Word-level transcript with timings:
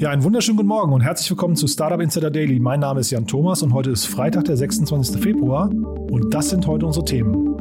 Ja, 0.00 0.08
einen 0.08 0.24
wunderschönen 0.24 0.56
guten 0.56 0.70
Morgen 0.70 0.94
und 0.94 1.02
herzlich 1.02 1.28
willkommen 1.28 1.56
zu 1.56 1.66
Startup 1.66 2.00
Insider 2.00 2.30
Daily. 2.30 2.58
Mein 2.58 2.80
Name 2.80 3.00
ist 3.00 3.10
Jan 3.10 3.26
Thomas 3.26 3.62
und 3.62 3.74
heute 3.74 3.90
ist 3.90 4.06
Freitag, 4.06 4.46
der 4.46 4.56
26. 4.56 5.20
Februar 5.20 5.68
und 5.68 6.32
das 6.32 6.48
sind 6.48 6.66
heute 6.66 6.86
unsere 6.86 7.04
Themen. 7.04 7.54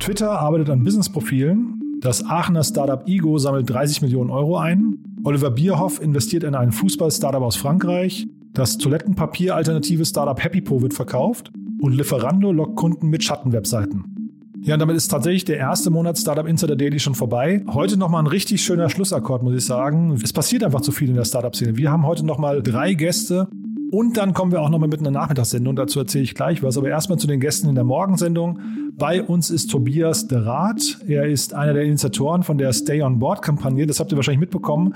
Twitter 0.00 0.30
arbeitet 0.40 0.70
an 0.70 0.82
Businessprofilen. 0.82 1.98
Das 2.00 2.24
Aachener 2.24 2.64
Startup 2.64 3.06
Ego 3.06 3.36
sammelt 3.36 3.68
30 3.68 4.00
Millionen 4.00 4.30
Euro 4.30 4.56
ein. 4.56 4.96
Oliver 5.24 5.50
Bierhoff 5.50 6.00
investiert 6.00 6.42
in 6.42 6.54
ein 6.54 6.72
Fußball-Startup 6.72 7.42
aus 7.42 7.56
Frankreich. 7.56 8.26
Das 8.54 8.78
Toilettenpapier-alternative 8.78 10.06
Startup 10.06 10.42
HappyPo 10.42 10.80
wird 10.80 10.94
verkauft. 10.94 11.52
Und 11.82 11.92
Lieferando 11.92 12.50
lockt 12.50 12.76
Kunden 12.76 13.08
mit 13.08 13.22
Schattenwebseiten. 13.22 14.21
Ja, 14.64 14.74
und 14.74 14.80
damit 14.80 14.94
ist 14.94 15.08
tatsächlich 15.08 15.44
der 15.44 15.56
erste 15.56 15.90
Monat 15.90 16.16
Startup 16.16 16.46
Insider 16.46 16.76
Daily 16.76 17.00
schon 17.00 17.16
vorbei. 17.16 17.64
Heute 17.66 17.96
nochmal 17.96 18.22
ein 18.22 18.28
richtig 18.28 18.62
schöner 18.62 18.88
Schlussakkord, 18.88 19.42
muss 19.42 19.56
ich 19.56 19.64
sagen. 19.64 20.12
Es 20.22 20.32
passiert 20.32 20.62
einfach 20.62 20.82
zu 20.82 20.92
viel 20.92 21.08
in 21.08 21.16
der 21.16 21.24
Startup-Szene. 21.24 21.76
Wir 21.76 21.90
haben 21.90 22.06
heute 22.06 22.24
nochmal 22.24 22.62
drei 22.62 22.94
Gäste 22.94 23.48
und 23.92 24.16
dann 24.16 24.32
kommen 24.32 24.52
wir 24.52 24.62
auch 24.62 24.70
nochmal 24.70 24.88
mit 24.88 25.00
einer 25.00 25.10
Nachmittagssendung. 25.10 25.76
Dazu 25.76 25.98
erzähle 25.98 26.24
ich 26.24 26.34
gleich 26.34 26.62
was. 26.62 26.78
Aber 26.78 26.88
erstmal 26.88 27.18
zu 27.18 27.26
den 27.26 27.40
Gästen 27.40 27.68
in 27.68 27.74
der 27.74 27.84
Morgensendung. 27.84 28.58
Bei 28.96 29.22
uns 29.22 29.50
ist 29.50 29.70
Tobias 29.70 30.28
de 30.28 30.38
Rath. 30.38 31.00
Er 31.06 31.26
ist 31.26 31.52
einer 31.52 31.74
der 31.74 31.82
Initiatoren 31.82 32.42
von 32.42 32.56
der 32.56 32.72
Stay 32.72 33.02
on 33.02 33.18
Board 33.18 33.42
Kampagne. 33.42 33.86
Das 33.86 34.00
habt 34.00 34.10
ihr 34.10 34.16
wahrscheinlich 34.16 34.40
mitbekommen. 34.40 34.94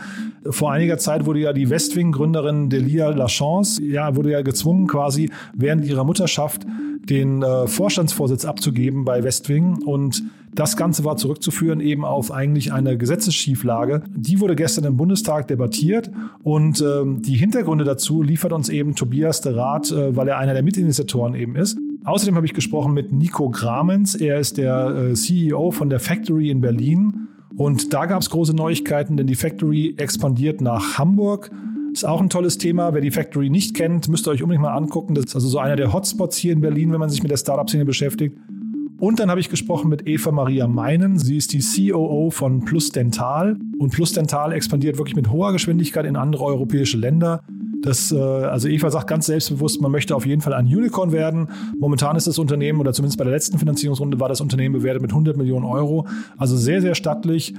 Vor 0.49 0.73
einiger 0.73 0.97
Zeit 0.97 1.27
wurde 1.27 1.41
ja 1.41 1.53
die 1.53 1.69
Westwing-Gründerin 1.69 2.71
Delia 2.71 3.11
Lachance, 3.11 3.85
ja, 3.85 4.17
wurde 4.17 4.31
ja 4.31 4.41
gezwungen 4.41 4.87
quasi 4.87 5.31
während 5.53 5.85
ihrer 5.85 6.05
Mutterschaft 6.05 6.65
den 7.05 7.43
äh, 7.43 7.67
Vorstandsvorsitz 7.67 8.47
abzugeben 8.47 9.05
bei 9.05 9.23
Westwing 9.23 9.83
und 9.85 10.23
das 10.57 10.77
Ganze 10.77 11.05
war 11.05 11.17
zurückzuführen 11.17 11.81
eben 11.81 12.05
auf 12.05 12.33
eigentlich 12.33 12.73
eine 12.73 12.97
Gesetzesschieflage. 12.97 14.03
Die 14.17 14.41
wurde 14.41 14.57
gestern 14.57 14.85
im 14.85 14.97
Bundestag 14.97 15.49
debattiert 15.49 16.11
und 16.43 16.81
ähm, 16.81 17.23
die 17.23 17.37
Hintergründe 17.37 17.85
dazu 17.85 18.23
liefert 18.23 18.53
uns 18.53 18.69
eben 18.69 18.95
Tobias 18.95 19.43
de 19.43 19.55
Rath, 19.55 19.93
äh, 19.93 20.17
weil 20.17 20.29
er 20.29 20.39
einer 20.39 20.55
der 20.55 20.63
Mitinitiatoren 20.63 21.35
eben 21.35 21.57
ist. 21.57 21.79
Außerdem 22.05 22.37
habe 22.37 22.47
ich 22.47 22.55
gesprochen 22.55 22.95
mit 22.95 23.13
Nico 23.13 23.51
Gramens. 23.51 24.15
Er 24.15 24.39
ist 24.39 24.57
der 24.57 25.11
äh, 25.11 25.15
CEO 25.15 25.73
von 25.73 25.91
der 25.91 26.01
Factory 26.01 26.51
in 26.51 26.61
Berlin. 26.61 27.29
Und 27.57 27.93
da 27.93 28.07
gab 28.07 28.21
es 28.21 28.31
große 28.31 28.55
Neuigkeiten, 28.55 29.17
denn 29.17 29.27
die 29.27 29.35
Factory 29.35 29.95
expandiert 29.97 30.61
nach 30.61 30.99
Hamburg. 30.99 31.51
Ist 31.93 32.07
auch 32.07 32.21
ein 32.21 32.31
tolles 32.31 32.59
Thema. 32.59 32.95
Wer 32.95 33.01
die 33.01 33.11
Factory 33.11 33.51
nicht 33.51 33.75
kennt, 33.75 34.09
müsst 34.09 34.29
ihr 34.29 34.31
euch 34.31 34.43
unbedingt 34.43 34.63
mal 34.63 34.75
angucken. 34.75 35.15
Das 35.15 35.27
ist 35.27 35.35
also 35.35 35.49
so 35.49 35.59
einer 35.59 35.77
der 35.77 35.93
Hotspots 35.93 36.37
hier 36.37 36.53
in 36.53 36.61
Berlin, 36.61 36.93
wenn 36.93 37.01
man 37.01 37.09
sich 37.09 37.23
mit 37.23 37.31
der 37.31 37.39
Startup-Szene 37.39 37.85
beschäftigt. 37.85 38.39
Und 38.99 39.21
dann 39.21 39.31
habe 39.31 39.41
ich 39.41 39.51
gesprochen 39.51 39.91
mit 39.91 40.07
Eva 40.07 40.33
Maria 40.33 40.67
Meinen. 40.67 41.19
Sie 41.19 41.37
ist 41.37 41.53
die 41.53 41.91
COO 41.91 42.31
von 42.31 42.65
Plus 42.65 42.91
Dental. 42.91 43.57
Und 43.79 43.93
Plus 43.93 44.13
Dental 44.13 44.53
expandiert 44.53 44.97
wirklich 44.97 45.17
mit 45.17 45.31
hoher 45.31 45.53
Geschwindigkeit 45.53 46.07
in 46.07 46.17
andere 46.17 46.45
europäische 46.45 46.97
Länder. 46.97 47.43
Das, 47.83 48.11
äh, 48.11 48.17
also 48.17 48.69
Eva 48.69 48.91
sagt 48.91 49.07
ganz 49.07 49.27
selbstbewusst, 49.27 49.83
man 49.83 49.93
möchte 49.93 50.17
auf 50.17 50.25
jeden 50.25 50.41
Fall 50.41 50.55
ein 50.55 50.67
Unicorn 50.67 51.13
werden. 51.13 51.49
Momentan 51.79 52.17
ist 52.17 52.27
das 52.27 52.39
Unternehmen, 52.39 52.81
oder 52.81 52.93
zumindest 52.95 53.19
bei 53.19 53.25
der 53.25 53.35
letzten 53.35 53.59
Finanzierungsrunde 53.59 54.19
war 54.19 54.29
das 54.31 54.41
Unternehmen 54.41 54.73
bewertet 54.75 55.03
mit 55.03 55.11
100 55.11 55.37
Millionen 55.37 55.67
Euro. 55.67 56.07
Also 56.39 56.57
sehr, 56.57 56.81
sehr 56.81 56.95
stattlich. 56.95 57.55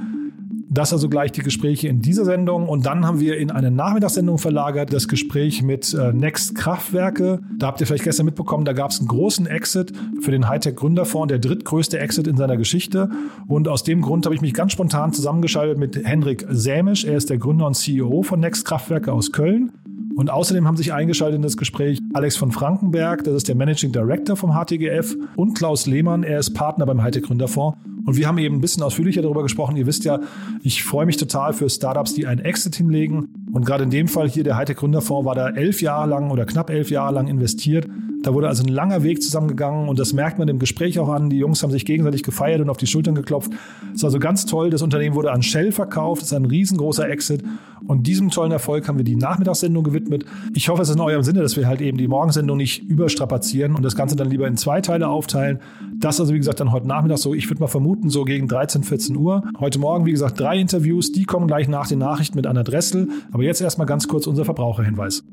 Das 0.69 0.91
also 0.91 1.07
gleich 1.07 1.31
die 1.31 1.41
Gespräche 1.41 1.87
in 1.87 2.01
dieser 2.01 2.25
Sendung. 2.25 2.67
Und 2.67 2.85
dann 2.85 3.05
haben 3.05 3.19
wir 3.19 3.37
in 3.37 3.51
eine 3.51 3.71
Nachmittagssendung 3.71 4.37
verlagert 4.37 4.91
das 4.91 5.07
Gespräch 5.07 5.63
mit 5.63 5.93
äh, 5.93 6.11
Next 6.11 6.55
Kraftwerke. 6.55 7.39
Da 7.57 7.67
habt 7.67 7.79
ihr 7.79 7.87
vielleicht 7.87 8.03
gestern 8.03 8.25
mitbekommen, 8.25 8.65
da 8.65 8.73
gab 8.73 8.91
es 8.91 8.99
einen 8.99 9.07
großen 9.07 9.47
Exit 9.47 9.93
für 10.21 10.31
den 10.31 10.49
Hightech 10.49 10.75
Gründerfonds, 10.75 11.29
der 11.29 11.39
drittgrößte 11.39 11.99
Exit 11.99 12.27
in 12.27 12.35
seiner 12.35 12.57
Geschichte. 12.57 13.09
Und 13.47 13.67
aus 13.67 13.83
dem 13.83 14.01
Grund 14.01 14.25
habe 14.25 14.35
ich 14.35 14.41
mich 14.41 14.53
ganz 14.53 14.73
spontan 14.73 15.13
zusammengeschaltet 15.13 15.77
mit 15.77 16.05
Henrik 16.05 16.45
Sämisch. 16.49 17.05
Er 17.05 17.15
ist 17.15 17.29
der 17.29 17.37
Gründer 17.37 17.67
und 17.67 17.75
CEO 17.75 18.23
von 18.23 18.39
Next 18.39 18.65
Kraftwerke 18.65 19.13
aus 19.13 19.31
Köln. 19.31 19.71
Und 20.17 20.31
außerdem 20.31 20.65
haben 20.65 20.77
sich 20.77 20.93
eingeschaltet 20.93 21.35
in 21.35 21.43
das 21.43 21.57
Gespräch 21.57 21.99
Alex 22.15 22.35
von 22.37 22.51
Frankenberg, 22.51 23.23
das 23.23 23.35
ist 23.35 23.47
der 23.47 23.55
Managing 23.55 23.91
Director 23.91 24.35
vom 24.35 24.51
HTGF, 24.51 25.15
und 25.35 25.53
Klaus 25.55 25.85
Lehmann, 25.85 26.23
er 26.23 26.39
ist 26.39 26.55
Partner 26.55 26.87
beim 26.87 27.03
Hightech 27.03 27.21
Gründerfonds. 27.21 27.77
Und 28.03 28.17
wir 28.17 28.27
haben 28.27 28.39
eben 28.39 28.55
ein 28.55 28.61
bisschen 28.61 28.81
ausführlicher 28.81 29.21
darüber 29.21 29.43
gesprochen. 29.43 29.77
Ihr 29.77 29.85
wisst 29.85 30.05
ja, 30.05 30.19
ich 30.63 30.83
freue 30.83 31.05
mich 31.05 31.17
total 31.17 31.53
für 31.53 31.69
Startups, 31.69 32.15
die 32.15 32.25
einen 32.25 32.41
Exit 32.41 32.75
hinlegen. 32.75 33.27
Und 33.51 33.65
gerade 33.65 33.83
in 33.83 33.91
dem 33.91 34.07
Fall 34.07 34.27
hier, 34.27 34.43
der 34.43 34.57
Hightech 34.57 34.77
Gründerfonds 34.77 35.25
war 35.25 35.35
da 35.35 35.49
elf 35.49 35.81
Jahre 35.83 36.09
lang 36.09 36.31
oder 36.31 36.45
knapp 36.45 36.71
elf 36.71 36.89
Jahre 36.89 37.13
lang 37.13 37.27
investiert. 37.27 37.87
Da 38.23 38.33
wurde 38.33 38.47
also 38.47 38.63
ein 38.63 38.69
langer 38.69 39.03
Weg 39.03 39.21
zusammengegangen 39.21 39.87
und 39.87 39.99
das 39.99 40.13
merkt 40.13 40.39
man 40.39 40.47
im 40.47 40.59
Gespräch 40.59 40.99
auch 40.99 41.09
an. 41.09 41.29
Die 41.29 41.37
Jungs 41.37 41.61
haben 41.63 41.71
sich 41.71 41.85
gegenseitig 41.85 42.23
gefeiert 42.23 42.61
und 42.61 42.69
auf 42.69 42.77
die 42.77 42.87
Schultern 42.87 43.15
geklopft. 43.15 43.51
Das 43.51 43.97
ist 43.97 44.03
also 44.03 44.19
ganz 44.19 44.45
toll. 44.45 44.69
Das 44.69 44.81
Unternehmen 44.81 45.15
wurde 45.15 45.31
an 45.31 45.43
Shell 45.43 45.71
verkauft. 45.71 46.21
Das 46.21 46.31
ist 46.31 46.37
ein 46.37 46.45
riesengroßer 46.45 47.07
Exit. 47.09 47.43
Und 47.85 48.07
diesem 48.07 48.29
tollen 48.29 48.51
Erfolg 48.51 48.87
haben 48.87 48.97
wir 48.97 49.05
die 49.05 49.15
Nachmittagssendung 49.15 49.83
gewidmet. 49.83 50.25
Ich 50.53 50.67
hoffe, 50.69 50.81
es 50.81 50.89
ist 50.89 50.95
in 50.95 51.01
eurem 51.01 51.23
Sinne, 51.23 51.41
dass 51.41 51.55
wir 51.55 51.67
halt 51.67 51.79
eben 51.81 51.97
die 51.97 52.07
Morgensendung 52.07 52.57
nicht 52.57 52.83
überstrapazieren 52.83 53.75
und 53.75 53.83
das 53.83 53.95
Ganze 53.95 54.15
dann 54.15 54.29
lieber 54.29 54.47
in 54.47 54.57
zwei 54.57 54.81
Teile 54.81 55.07
aufteilen. 55.07 55.59
Das 55.99 56.19
also, 56.19 56.33
wie 56.33 56.37
gesagt, 56.37 56.59
dann 56.59 56.71
heute 56.71 56.87
Nachmittag 56.87 57.19
so, 57.19 57.33
ich 57.33 57.49
würde 57.49 57.61
mal 57.61 57.67
vermuten, 57.67 58.09
so 58.09 58.25
gegen 58.25 58.47
13, 58.47 58.83
14 58.83 59.15
Uhr. 59.15 59.43
Heute 59.59 59.79
Morgen, 59.79 60.05
wie 60.05 60.11
gesagt, 60.11 60.39
drei 60.39 60.57
Interviews. 60.57 61.11
Die 61.11 61.25
kommen 61.25 61.47
gleich 61.47 61.67
nach 61.67 61.87
den 61.87 61.99
Nachrichten 61.99 62.35
mit 62.35 62.47
Anna 62.47 62.63
Dressel. 62.63 63.09
Aber 63.31 63.43
jetzt 63.43 63.61
erstmal 63.61 63.87
ganz 63.87 64.07
kurz 64.07 64.27
unser 64.27 64.43
Verbraucherhinweis. 64.43 65.23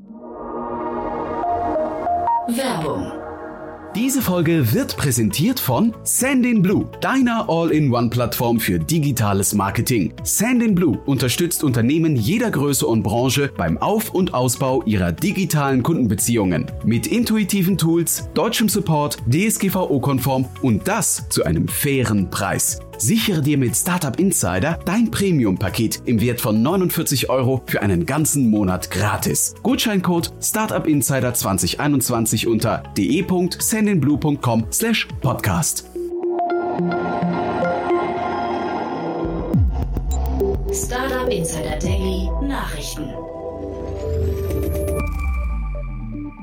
Werbung 2.49 3.25
diese 3.95 4.23
Folge 4.23 4.73
wird 4.73 4.97
präsentiert 4.97 5.61
von 5.61 5.95
Sandinblue, 6.03 6.89
deiner 7.01 7.49
All-in-One-Plattform 7.49 8.59
für 8.59 8.81
digitales 8.81 9.55
Marketing. 9.55 10.13
Sandinblue 10.25 10.99
unterstützt 11.07 11.63
Unternehmen 11.63 12.17
jeder 12.17 12.51
Größe 12.51 12.89
und 12.89 13.05
Branche 13.05 13.53
beim 13.57 13.79
Auf- 13.79 14.13
und 14.13 14.35
Ausbau 14.35 14.83
ihrer 14.83 15.13
digitalen 15.13 15.85
Kundenbeziehungen. 15.85 16.67
Mit 16.85 17.07
intuitiven 17.07 17.79
Tools, 17.79 18.29
deutschem 18.35 18.69
Support, 18.69 19.19
DSGVO-konform 19.29 20.47
und 20.61 20.89
das 20.89 21.29
zu 21.29 21.45
einem 21.45 21.69
fairen 21.69 22.31
Preis. 22.31 22.81
Sichere 22.99 23.43
dir 23.43 23.59
mit 23.59 23.77
Startup 23.77 24.19
Insider 24.19 24.79
dein 24.85 25.11
Premium-Paket 25.11 26.03
im 26.07 26.21
Wert 26.21 26.41
von 26.41 26.63
49 26.63 27.31
Euro 27.31 27.63
für 27.67 27.83
einen 27.83 28.07
ganzen 28.07 28.51
Monat 28.51 28.91
gratis. 28.91 29.55
Gutscheincode 29.63 30.33
Startup 30.41 30.87
Insider 30.87 31.35
2021 31.35 32.47
unter 32.47 32.83
de.sendinblue.com 32.97 34.67
slash 34.71 35.09
podcast. 35.21 35.85
Startup 40.73 41.29
Insider 41.29 41.79
Daily 41.81 42.29
Nachrichten. 42.43 43.09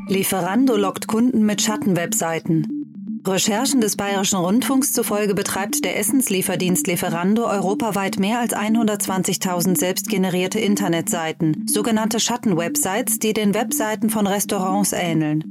Lieferando 0.07 0.75
lockt 0.75 1.07
Kunden 1.07 1.45
mit 1.45 1.61
Schattenwebseiten. 1.61 2.80
Recherchen 3.27 3.81
des 3.81 3.97
Bayerischen 3.97 4.39
Rundfunks 4.39 4.93
zufolge 4.93 5.35
betreibt 5.35 5.85
der 5.85 5.97
Essenslieferdienst 5.99 6.87
Lieferando 6.87 7.45
europaweit 7.45 8.17
mehr 8.17 8.39
als 8.39 8.53
120.000 8.53 9.77
selbstgenerierte 9.77 10.59
Internetseiten, 10.59 11.65
sogenannte 11.67 12.19
Schattenwebsites, 12.19 13.19
die 13.19 13.33
den 13.33 13.53
Webseiten 13.53 14.09
von 14.09 14.25
Restaurants 14.25 14.91
ähneln. 14.93 15.43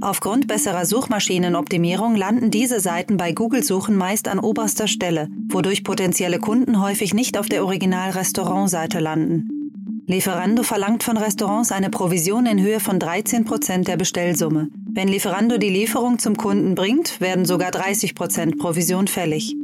Aufgrund 0.00 0.46
besserer 0.46 0.86
Suchmaschinenoptimierung 0.86 2.16
landen 2.16 2.50
diese 2.50 2.80
Seiten 2.80 3.16
bei 3.16 3.32
Google-Suchen 3.32 3.96
meist 3.96 4.26
an 4.26 4.38
oberster 4.38 4.88
Stelle, 4.88 5.28
wodurch 5.48 5.84
potenzielle 5.84 6.38
Kunden 6.38 6.80
häufig 6.80 7.12
nicht 7.12 7.38
auf 7.38 7.48
der 7.48 7.64
Original-Restaurantseite 7.64 9.00
landen. 9.00 9.63
Lieferando 10.06 10.62
verlangt 10.62 11.02
von 11.02 11.16
Restaurants 11.16 11.72
eine 11.72 11.88
Provision 11.88 12.44
in 12.44 12.60
Höhe 12.60 12.78
von 12.78 12.98
13 12.98 13.46
Prozent 13.46 13.88
der 13.88 13.96
Bestellsumme. 13.96 14.68
Wenn 14.92 15.08
Lieferando 15.08 15.56
die 15.56 15.70
Lieferung 15.70 16.18
zum 16.18 16.36
Kunden 16.36 16.74
bringt, 16.74 17.22
werden 17.22 17.46
sogar 17.46 17.70
30 17.70 18.14
Prozent 18.14 18.58
Provision 18.58 19.08
fällig. 19.08 19.56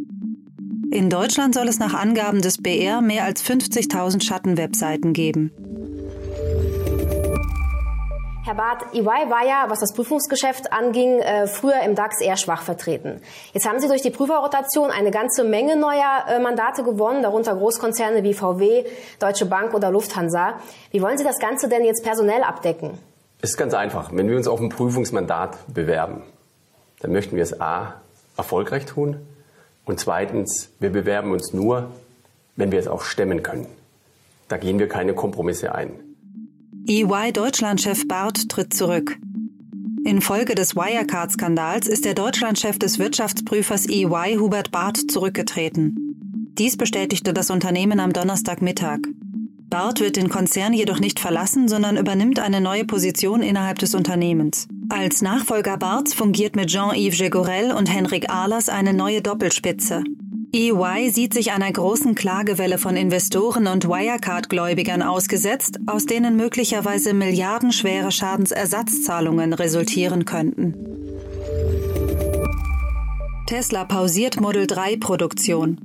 In 0.91 1.11
Deutschland 1.11 1.55
soll 1.55 1.69
es 1.69 1.79
nach 1.79 1.93
Angaben 1.93 2.41
des 2.41 2.59
BR 2.59 3.03
mehr 3.03 3.25
als 3.25 3.45
50.000 3.45 4.25
Schattenwebseiten 4.25 5.13
geben. 5.13 5.53
Herr 8.50 8.56
Barth, 8.56 8.93
EY 8.93 9.31
war 9.31 9.47
ja, 9.47 9.67
was 9.69 9.79
das 9.79 9.93
Prüfungsgeschäft 9.93 10.73
anging, 10.73 11.20
äh, 11.20 11.47
früher 11.47 11.82
im 11.85 11.94
DAX 11.94 12.20
eher 12.20 12.37
schwach 12.37 12.62
vertreten. 12.62 13.23
Jetzt 13.52 13.64
haben 13.64 13.79
Sie 13.79 13.87
durch 13.87 14.02
die 14.02 14.11
Prüferrotation 14.11 14.91
eine 14.91 15.12
ganze 15.12 15.44
Menge 15.44 15.76
neuer 15.76 16.25
äh, 16.26 16.41
Mandate 16.41 16.82
gewonnen, 16.82 17.23
darunter 17.23 17.55
Großkonzerne 17.55 18.25
wie 18.25 18.35
VW, 18.35 18.87
Deutsche 19.20 19.47
Bank 19.47 19.73
oder 19.73 19.93
Lufthansa. 19.93 20.55
Wie 20.91 21.00
wollen 21.00 21.17
Sie 21.17 21.23
das 21.23 21.38
Ganze 21.38 21.69
denn 21.69 21.85
jetzt 21.85 22.02
personell 22.02 22.43
abdecken? 22.43 22.99
Es 23.41 23.50
ist 23.50 23.56
ganz 23.56 23.73
einfach. 23.73 24.11
Wenn 24.12 24.29
wir 24.29 24.37
uns 24.37 24.49
auf 24.49 24.58
ein 24.58 24.69
Prüfungsmandat 24.69 25.56
bewerben, 25.73 26.25
dann 26.99 27.12
möchten 27.12 27.37
wir 27.37 27.44
es 27.44 27.61
A, 27.61 28.00
erfolgreich 28.37 28.85
tun 28.85 29.25
und 29.85 30.00
zweitens, 30.00 30.70
wir 30.81 30.91
bewerben 30.91 31.31
uns 31.31 31.52
nur, 31.52 31.93
wenn 32.56 32.73
wir 32.73 32.81
es 32.81 32.88
auch 32.88 33.02
stemmen 33.02 33.44
können. 33.44 33.69
Da 34.49 34.56
gehen 34.56 34.81
wir 34.81 34.88
keine 34.88 35.14
Kompromisse 35.14 35.73
ein. 35.73 36.10
EY-Deutschlandchef 36.87 38.09
Barth 38.09 38.49
tritt 38.49 38.73
zurück. 38.73 39.19
Infolge 40.05 40.55
des 40.55 40.75
Wirecard-Skandals 40.75 41.87
ist 41.87 42.05
der 42.05 42.15
Deutschlandchef 42.15 42.79
des 42.79 42.99
Wirtschaftsprüfers 42.99 43.88
EY 43.88 44.37
Hubert 44.38 44.71
Barth 44.71 45.11
zurückgetreten. 45.11 45.94
Dies 46.59 46.77
bestätigte 46.77 47.32
das 47.32 47.50
Unternehmen 47.50 48.00
am 48.00 48.12
Donnerstagmittag. 48.12 49.00
Barth 49.69 50.00
wird 50.00 50.17
den 50.17 50.31
Konzern 50.31 50.73
jedoch 50.73 50.99
nicht 50.99 51.21
verlassen, 51.21 51.69
sondern 51.69 51.97
übernimmt 51.97 52.41
eine 52.41 52.61
neue 52.61 52.85
Position 52.85 53.43
innerhalb 53.43 53.79
des 53.79 53.94
Unternehmens. 53.94 54.67
Als 54.88 55.23
Nachfolger 55.23 55.76
Barths 55.76 56.15
fungiert 56.15 56.56
mit 56.56 56.71
Jean-Yves 56.71 57.19
Gegorel 57.19 57.71
und 57.73 57.87
Henrik 57.87 58.31
Ahlers 58.31 58.69
eine 58.69 58.94
neue 58.94 59.23
Doppelspitze. 59.23 60.03
EY 60.52 61.11
sieht 61.11 61.32
sich 61.32 61.52
einer 61.52 61.70
großen 61.70 62.17
Klagewelle 62.17 62.79
von 62.79 62.97
Investoren 62.97 63.69
und 63.69 63.87
Wirecard-Gläubigern 63.87 65.00
ausgesetzt, 65.00 65.79
aus 65.87 66.06
denen 66.06 66.37
möglicherweise 66.37 67.14
milliardenschwere 67.14 68.11
Schadensersatzzahlungen 68.11 69.52
resultieren 69.52 70.25
könnten. 70.25 70.75
Tesla 73.47 73.85
pausiert 73.85 74.41
Model 74.41 74.67
3 74.67 74.97
Produktion. 74.97 75.79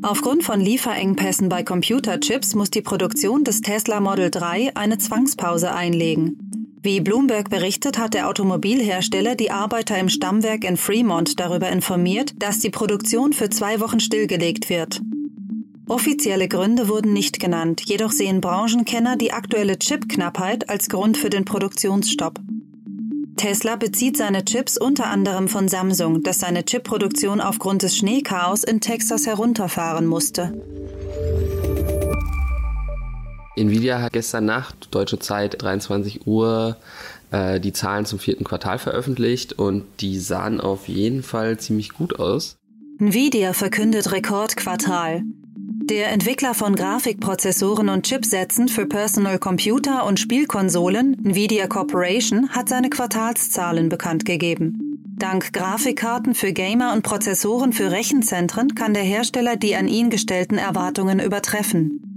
Aufgrund 0.00 0.42
von 0.42 0.60
Lieferengpässen 0.60 1.50
bei 1.50 1.62
Computerchips 1.62 2.54
muss 2.54 2.70
die 2.70 2.82
Produktion 2.82 3.44
des 3.44 3.60
Tesla 3.60 4.00
Model 4.00 4.30
3 4.30 4.74
eine 4.74 4.96
Zwangspause 4.96 5.74
einlegen. 5.74 6.57
Wie 6.80 7.00
Bloomberg 7.00 7.50
berichtet, 7.50 7.98
hat 7.98 8.14
der 8.14 8.28
Automobilhersteller 8.28 9.34
die 9.34 9.50
Arbeiter 9.50 9.98
im 9.98 10.08
Stammwerk 10.08 10.64
in 10.64 10.76
Fremont 10.76 11.40
darüber 11.40 11.68
informiert, 11.70 12.34
dass 12.38 12.60
die 12.60 12.70
Produktion 12.70 13.32
für 13.32 13.50
zwei 13.50 13.80
Wochen 13.80 13.98
stillgelegt 13.98 14.70
wird. 14.70 15.00
Offizielle 15.88 16.48
Gründe 16.48 16.88
wurden 16.88 17.12
nicht 17.12 17.40
genannt, 17.40 17.82
jedoch 17.86 18.12
sehen 18.12 18.40
Branchenkenner 18.40 19.16
die 19.16 19.32
aktuelle 19.32 19.78
Chipknappheit 19.78 20.68
als 20.68 20.88
Grund 20.88 21.16
für 21.16 21.30
den 21.30 21.44
Produktionsstopp. 21.44 22.38
Tesla 23.36 23.76
bezieht 23.76 24.16
seine 24.16 24.44
Chips 24.44 24.76
unter 24.76 25.06
anderem 25.06 25.48
von 25.48 25.68
Samsung, 25.68 26.22
das 26.22 26.40
seine 26.40 26.64
Chipproduktion 26.64 27.40
aufgrund 27.40 27.82
des 27.82 27.96
Schneechaos 27.96 28.64
in 28.64 28.80
Texas 28.80 29.26
herunterfahren 29.26 30.06
musste. 30.06 30.52
Nvidia 33.58 34.00
hat 34.00 34.12
gestern 34.12 34.46
Nacht, 34.46 34.88
deutsche 34.92 35.18
Zeit 35.18 35.60
23 35.62 36.26
Uhr, 36.26 36.76
äh, 37.30 37.60
die 37.60 37.72
Zahlen 37.72 38.06
zum 38.06 38.18
vierten 38.18 38.44
Quartal 38.44 38.78
veröffentlicht 38.78 39.54
und 39.54 39.84
die 40.00 40.18
sahen 40.18 40.60
auf 40.60 40.88
jeden 40.88 41.22
Fall 41.22 41.58
ziemlich 41.58 41.90
gut 41.90 42.18
aus. 42.18 42.56
Nvidia 43.00 43.52
verkündet 43.52 44.12
Rekordquartal. 44.12 45.22
Der 45.90 46.10
Entwickler 46.12 46.52
von 46.52 46.74
Grafikprozessoren 46.74 47.88
und 47.88 48.06
Chipsätzen 48.06 48.68
für 48.68 48.86
Personal 48.86 49.38
Computer 49.38 50.04
und 50.04 50.20
Spielkonsolen, 50.20 51.16
Nvidia 51.24 51.66
Corporation, 51.66 52.50
hat 52.50 52.68
seine 52.68 52.90
Quartalszahlen 52.90 53.88
bekannt 53.88 54.24
gegeben. 54.24 54.98
Dank 55.18 55.52
Grafikkarten 55.52 56.34
für 56.34 56.52
Gamer 56.52 56.92
und 56.92 57.02
Prozessoren 57.02 57.72
für 57.72 57.90
Rechenzentren 57.90 58.74
kann 58.74 58.94
der 58.94 59.02
Hersteller 59.02 59.56
die 59.56 59.74
an 59.74 59.88
ihn 59.88 60.10
gestellten 60.10 60.58
Erwartungen 60.58 61.20
übertreffen. 61.20 62.07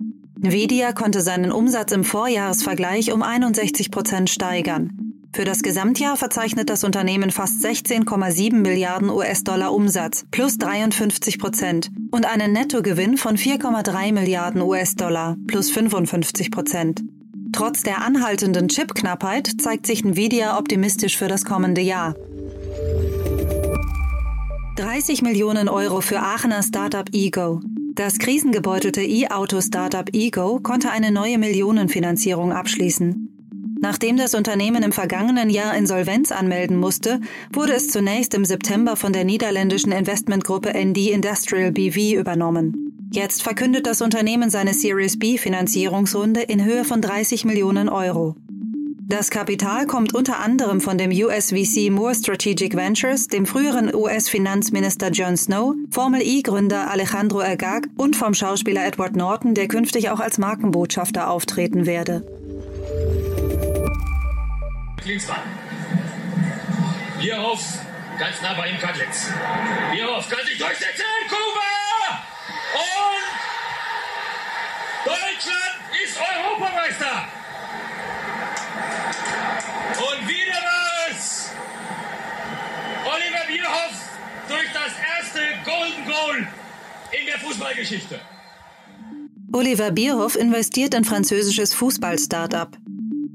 Nvidia 0.43 0.91
konnte 0.91 1.21
seinen 1.21 1.51
Umsatz 1.51 1.91
im 1.91 2.03
Vorjahresvergleich 2.03 3.11
um 3.11 3.21
61 3.21 3.91
Prozent 3.91 4.27
steigern. 4.27 4.89
Für 5.33 5.45
das 5.45 5.61
Gesamtjahr 5.61 6.17
verzeichnet 6.17 6.71
das 6.71 6.83
Unternehmen 6.83 7.29
fast 7.29 7.63
16,7 7.63 8.55
Milliarden 8.55 9.11
US-Dollar 9.11 9.71
Umsatz, 9.71 10.25
plus 10.31 10.57
53 10.57 11.38
Prozent, 11.38 11.91
und 12.09 12.25
einen 12.25 12.53
Nettogewinn 12.53 13.17
von 13.17 13.38
4,3 13.38 14.13
Milliarden 14.13 14.61
US-Dollar, 14.61 15.38
plus 15.45 15.69
55 15.69 16.49
Prozent. 16.49 17.01
Trotz 17.53 17.83
der 17.83 18.01
anhaltenden 18.01 18.67
Chipknappheit 18.67 19.47
zeigt 19.61 19.85
sich 19.85 20.03
Nvidia 20.03 20.57
optimistisch 20.57 21.17
für 21.17 21.27
das 21.27 21.45
kommende 21.45 21.81
Jahr. 21.81 22.15
30 24.77 25.21
Millionen 25.21 25.69
Euro 25.69 26.01
für 26.01 26.19
Aachener 26.19 26.63
Startup 26.63 27.07
Ego. 27.13 27.61
Das 27.93 28.19
krisengebeutelte 28.19 29.01
E-Auto-Startup 29.01 30.07
Ego 30.13 30.61
konnte 30.63 30.91
eine 30.91 31.11
neue 31.11 31.38
Millionenfinanzierung 31.38 32.53
abschließen. 32.53 33.27
Nachdem 33.81 34.15
das 34.15 34.33
Unternehmen 34.33 34.81
im 34.81 34.93
vergangenen 34.93 35.49
Jahr 35.49 35.75
Insolvenz 35.75 36.31
anmelden 36.31 36.77
musste, 36.77 37.19
wurde 37.51 37.73
es 37.73 37.89
zunächst 37.89 38.33
im 38.33 38.45
September 38.45 38.95
von 38.95 39.11
der 39.11 39.25
niederländischen 39.25 39.91
Investmentgruppe 39.91 40.71
ND 40.73 41.09
Industrial 41.09 41.73
BV 41.73 42.13
übernommen. 42.17 43.09
Jetzt 43.11 43.43
verkündet 43.43 43.85
das 43.85 44.01
Unternehmen 44.01 44.49
seine 44.49 44.73
Series 44.73 45.19
B 45.19 45.38
Finanzierungsrunde 45.38 46.43
in 46.43 46.63
Höhe 46.63 46.85
von 46.85 47.01
30 47.01 47.43
Millionen 47.43 47.89
Euro. 47.89 48.38
Das 49.12 49.30
Kapital 49.30 49.88
kommt 49.88 50.16
unter 50.16 50.40
anderem 50.40 50.80
von 50.80 50.98
dem 50.98 51.12
USVC 51.12 51.92
Moore 51.92 52.16
Strategic 52.16 52.78
Ventures, 52.78 53.28
dem 53.28 53.46
früheren 53.46 53.94
US-Finanzminister 53.94 55.10
Jon 55.10 55.36
Snow, 55.36 55.75
Formel 55.90 56.22
E-Gründer 56.22 56.90
Alejandro 56.90 57.42
Agag 57.42 57.88
und 57.98 58.16
vom 58.16 58.34
Schauspieler 58.34 58.86
Edward 58.86 59.18
Norton, 59.18 59.54
der 59.54 59.68
künftig 59.68 60.10
auch 60.12 60.22
als 60.22 60.38
Markenbotschafter 60.38 61.30
auftreten 61.30 61.86
werde. 61.86 62.25
Klinsmann. 65.02 65.42
Bierhoff 67.19 67.80
ganz 68.18 68.42
nah 68.42 68.54
bei 68.54 68.69
ihm 68.69 68.78
Kadlitz. 68.78 69.30
Bierhoff 69.92 70.30
kann 70.30 70.46
sich 70.46 70.58
durchsetzen. 70.58 71.04
Kuba! 71.28 72.22
Und 72.75 73.28
Deutschland 75.06 75.75
ist 76.02 76.18
Europameister! 76.18 77.40
Das 84.73 84.94
erste 85.18 85.39
Golden 85.65 86.06
Goal 86.06 86.47
in 87.19 87.25
der 87.25 87.39
Fußballgeschichte. 87.39 88.19
Oliver 89.53 89.91
Bierhoff 89.91 90.35
investiert 90.35 90.94
in 90.94 91.03
französisches 91.03 91.73
Fußball-Startup. 91.73 92.69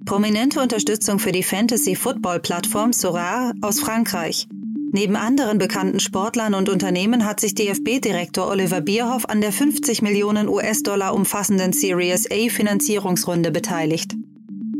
Prominente 0.06 0.60
Unterstützung 0.60 1.18
für 1.18 1.32
die 1.32 1.42
Fantasy-Football-Plattform 1.42 2.92
Sorar 2.92 3.52
aus 3.60 3.80
Frankreich. 3.80 4.46
Neben 4.92 5.16
anderen 5.16 5.58
bekannten 5.58 6.00
Sportlern 6.00 6.54
und 6.54 6.68
Unternehmen 6.68 7.26
hat 7.26 7.40
sich 7.40 7.54
DFB-Direktor 7.54 8.48
Oliver 8.48 8.80
Bierhoff 8.80 9.28
an 9.28 9.40
der 9.40 9.52
50 9.52 10.00
Millionen 10.00 10.48
US-Dollar 10.48 11.12
umfassenden 11.12 11.72
Series 11.72 12.30
A 12.30 12.48
Finanzierungsrunde 12.48 13.50
beteiligt. 13.50 14.14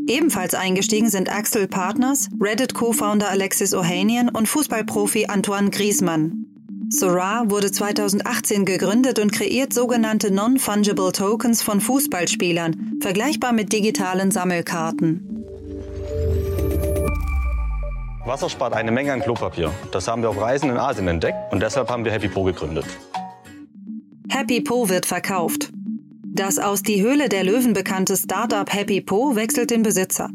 Ebenfalls 0.07 0.53
eingestiegen 0.53 1.09
sind 1.09 1.29
Axel 1.29 1.67
Partners, 1.67 2.29
Reddit-Co-Founder 2.39 3.29
Alexis 3.29 3.73
Ohanian 3.73 4.29
und 4.29 4.47
Fußballprofi 4.47 5.25
Antoine 5.27 5.69
Griezmann. 5.69 6.45
Sora 6.89 7.43
wurde 7.49 7.69
2018 7.69 8.63
gegründet 8.63 9.19
und 9.19 9.33
kreiert 9.33 9.73
sogenannte 9.73 10.31
Non-Fungible 10.31 11.11
Tokens 11.11 11.61
von 11.61 11.81
Fußballspielern, 11.81 12.99
vergleichbar 13.01 13.51
mit 13.51 13.73
digitalen 13.73 14.31
Sammelkarten. 14.31 15.43
Wasser 18.25 18.49
spart 18.49 18.73
eine 18.73 18.91
Menge 18.91 19.11
an 19.11 19.21
Klopapier. 19.21 19.71
Das 19.91 20.07
haben 20.07 20.21
wir 20.21 20.29
auf 20.29 20.39
Reisen 20.39 20.69
in 20.69 20.77
Asien 20.77 21.09
entdeckt 21.09 21.51
und 21.51 21.61
deshalb 21.61 21.89
haben 21.89 22.05
wir 22.05 22.13
Happy 22.13 22.29
Po 22.29 22.43
gegründet. 22.43 22.85
Happy 24.29 24.61
Po 24.61 24.87
wird 24.87 25.05
verkauft. 25.05 25.71
Das 26.37 26.59
aus 26.59 26.83
die 26.83 27.01
Höhle 27.01 27.29
der 27.29 27.43
Löwen 27.43 27.73
bekannte 27.73 28.15
Startup 28.15 28.71
Happy 28.71 29.01
Po 29.01 29.35
wechselt 29.35 29.71
den 29.71 29.81
Besitzer. 29.81 30.29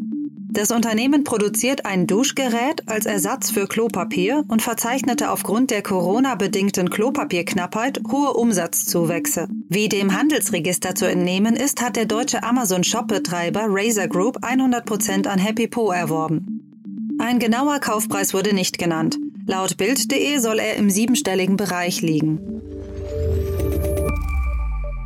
Das 0.50 0.72
Unternehmen 0.72 1.22
produziert 1.22 1.86
ein 1.86 2.08
Duschgerät 2.08 2.88
als 2.88 3.06
Ersatz 3.06 3.52
für 3.52 3.68
Klopapier 3.68 4.42
und 4.48 4.62
verzeichnete 4.62 5.30
aufgrund 5.30 5.70
der 5.70 5.80
Corona-bedingten 5.80 6.90
Klopapierknappheit 6.90 8.00
hohe 8.10 8.32
Umsatzzuwächse. 8.32 9.46
Wie 9.68 9.88
dem 9.88 10.18
Handelsregister 10.18 10.96
zu 10.96 11.08
entnehmen 11.08 11.54
ist, 11.54 11.80
hat 11.80 11.94
der 11.94 12.06
deutsche 12.06 12.42
Amazon-Shop-Betreiber 12.42 13.66
Razer 13.68 14.08
Group 14.08 14.38
100% 14.44 15.28
an 15.28 15.38
Happy 15.38 15.68
Po 15.68 15.92
erworben. 15.92 17.14
Ein 17.20 17.38
genauer 17.38 17.78
Kaufpreis 17.78 18.34
wurde 18.34 18.56
nicht 18.56 18.76
genannt. 18.76 19.18
Laut 19.46 19.76
Bild.de 19.76 20.38
soll 20.38 20.58
er 20.58 20.74
im 20.74 20.90
siebenstelligen 20.90 21.56
Bereich 21.56 22.02
liegen. 22.02 22.40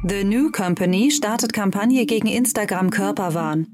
The 0.04 0.24
New 0.24 0.50
Company 0.52 1.10
startet 1.10 1.52
Kampagne 1.52 2.06
gegen 2.06 2.28
Instagram 2.28 2.90
Körperwahn. 2.90 3.66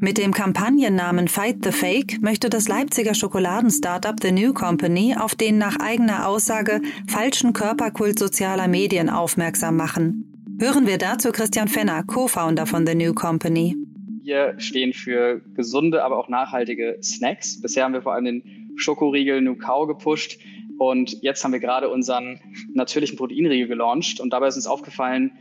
Mit 0.00 0.18
dem 0.18 0.32
Kampagnennamen 0.32 1.28
Fight 1.28 1.64
the 1.64 1.72
Fake 1.72 2.20
möchte 2.20 2.48
das 2.48 2.68
Leipziger 2.68 3.14
Schokoladen-Startup 3.14 4.16
The 4.20 4.32
New 4.32 4.54
Company 4.54 5.14
auf 5.18 5.34
den 5.34 5.58
nach 5.58 5.78
eigener 5.78 6.26
Aussage 6.26 6.80
falschen 7.06 7.52
Körperkult 7.52 8.18
sozialer 8.18 8.66
Medien 8.66 9.10
aufmerksam 9.10 9.76
machen. 9.76 10.56
Hören 10.58 10.86
wir 10.86 10.98
dazu 10.98 11.30
Christian 11.30 11.68
Fenner, 11.68 12.02
Co-Founder 12.02 12.66
von 12.66 12.86
The 12.86 12.94
New 12.94 13.12
Company. 13.14 13.76
Wir 14.22 14.54
stehen 14.58 14.92
für 14.92 15.40
gesunde, 15.54 16.02
aber 16.02 16.18
auch 16.18 16.28
nachhaltige 16.28 16.98
Snacks. 17.02 17.60
Bisher 17.60 17.84
haben 17.84 17.92
wir 17.94 18.02
vor 18.02 18.14
allem 18.14 18.24
den 18.24 18.72
Schokoriegel 18.76 19.56
Cow 19.56 19.86
gepusht 19.86 20.38
und 20.78 21.22
jetzt 21.22 21.42
haben 21.44 21.52
wir 21.52 21.60
gerade 21.60 21.88
unseren 21.88 22.40
natürlichen 22.72 23.18
Proteinriegel 23.18 23.66
gelauncht 23.66 24.20
und 24.20 24.32
dabei 24.32 24.48
ist 24.48 24.56
uns 24.56 24.66
aufgefallen, 24.66 25.32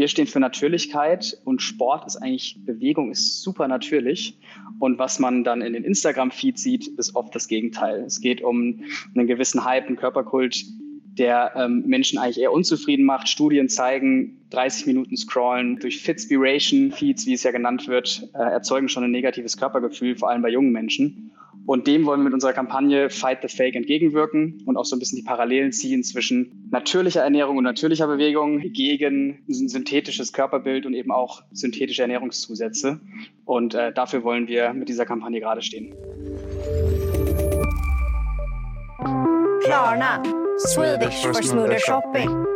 wir 0.00 0.08
stehen 0.08 0.26
für 0.26 0.40
Natürlichkeit 0.40 1.36
und 1.44 1.60
Sport 1.60 2.06
ist 2.06 2.16
eigentlich, 2.16 2.56
Bewegung 2.64 3.10
ist 3.10 3.42
super 3.42 3.68
natürlich. 3.68 4.38
Und 4.78 4.98
was 4.98 5.18
man 5.18 5.44
dann 5.44 5.60
in 5.60 5.74
den 5.74 5.84
Instagram-Feed 5.84 6.58
sieht, 6.58 6.88
ist 6.98 7.14
oft 7.14 7.34
das 7.34 7.48
Gegenteil. 7.48 8.04
Es 8.04 8.22
geht 8.22 8.40
um 8.40 8.82
einen 9.14 9.26
gewissen 9.26 9.62
Hype, 9.62 9.88
einen 9.88 9.98
Körperkult, 9.98 10.64
der 11.18 11.52
ähm, 11.54 11.84
Menschen 11.86 12.18
eigentlich 12.18 12.40
eher 12.40 12.50
unzufrieden 12.50 13.04
macht. 13.04 13.28
Studien 13.28 13.68
zeigen, 13.68 14.38
30 14.48 14.86
Minuten 14.86 15.18
Scrollen 15.18 15.76
durch 15.76 16.00
Fitspiration, 16.00 16.92
Feeds, 16.92 17.26
wie 17.26 17.34
es 17.34 17.42
ja 17.42 17.50
genannt 17.50 17.86
wird, 17.86 18.26
äh, 18.32 18.38
erzeugen 18.38 18.88
schon 18.88 19.04
ein 19.04 19.10
negatives 19.10 19.58
Körpergefühl, 19.58 20.16
vor 20.16 20.30
allem 20.30 20.40
bei 20.40 20.48
jungen 20.48 20.72
Menschen. 20.72 21.30
Und 21.66 21.86
dem 21.86 22.04
wollen 22.06 22.20
wir 22.20 22.24
mit 22.24 22.34
unserer 22.34 22.52
Kampagne 22.52 23.10
Fight 23.10 23.38
the 23.42 23.48
Fake 23.48 23.76
entgegenwirken 23.76 24.62
und 24.66 24.76
auch 24.76 24.84
so 24.84 24.96
ein 24.96 24.98
bisschen 24.98 25.16
die 25.16 25.24
Parallelen 25.24 25.72
ziehen 25.72 26.02
zwischen 26.02 26.68
natürlicher 26.70 27.22
Ernährung 27.22 27.58
und 27.58 27.64
natürlicher 27.64 28.06
Bewegung 28.06 28.60
gegen 28.72 29.44
ein 29.48 29.68
synthetisches 29.68 30.32
Körperbild 30.32 30.86
und 30.86 30.94
eben 30.94 31.10
auch 31.10 31.42
synthetische 31.52 32.02
Ernährungszusätze. 32.02 33.00
Und 33.44 33.74
äh, 33.74 33.92
dafür 33.92 34.24
wollen 34.24 34.48
wir 34.48 34.72
mit 34.72 34.88
dieser 34.88 35.06
Kampagne 35.06 35.40
gerade 35.40 35.62
stehen. 35.62 35.94
Klarna, 39.62 40.22
Swedish 40.58 41.22
for 41.22 41.34
smoother 41.34 41.78
shopping. 41.78 42.46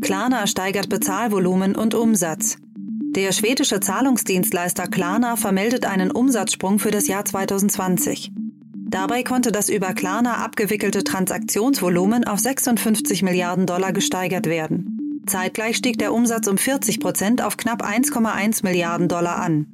Klarna 0.00 0.46
steigert 0.46 0.88
Bezahlvolumen 0.88 1.76
und 1.76 1.94
Umsatz. 1.94 2.61
Der 3.14 3.32
schwedische 3.32 3.78
Zahlungsdienstleister 3.78 4.86
Klarna 4.86 5.36
vermeldet 5.36 5.84
einen 5.84 6.10
Umsatzsprung 6.10 6.78
für 6.78 6.90
das 6.90 7.08
Jahr 7.08 7.26
2020. 7.26 8.32
Dabei 8.88 9.22
konnte 9.22 9.52
das 9.52 9.68
über 9.68 9.92
Klarna 9.92 10.36
abgewickelte 10.36 11.04
Transaktionsvolumen 11.04 12.24
auf 12.24 12.38
56 12.38 13.22
Milliarden 13.22 13.66
Dollar 13.66 13.92
gesteigert 13.92 14.46
werden. 14.46 15.22
Zeitgleich 15.26 15.76
stieg 15.76 15.98
der 15.98 16.14
Umsatz 16.14 16.46
um 16.46 16.56
40 16.56 17.00
Prozent 17.00 17.42
auf 17.42 17.58
knapp 17.58 17.84
1,1 17.84 18.64
Milliarden 18.64 19.08
Dollar 19.08 19.36
an. 19.36 19.66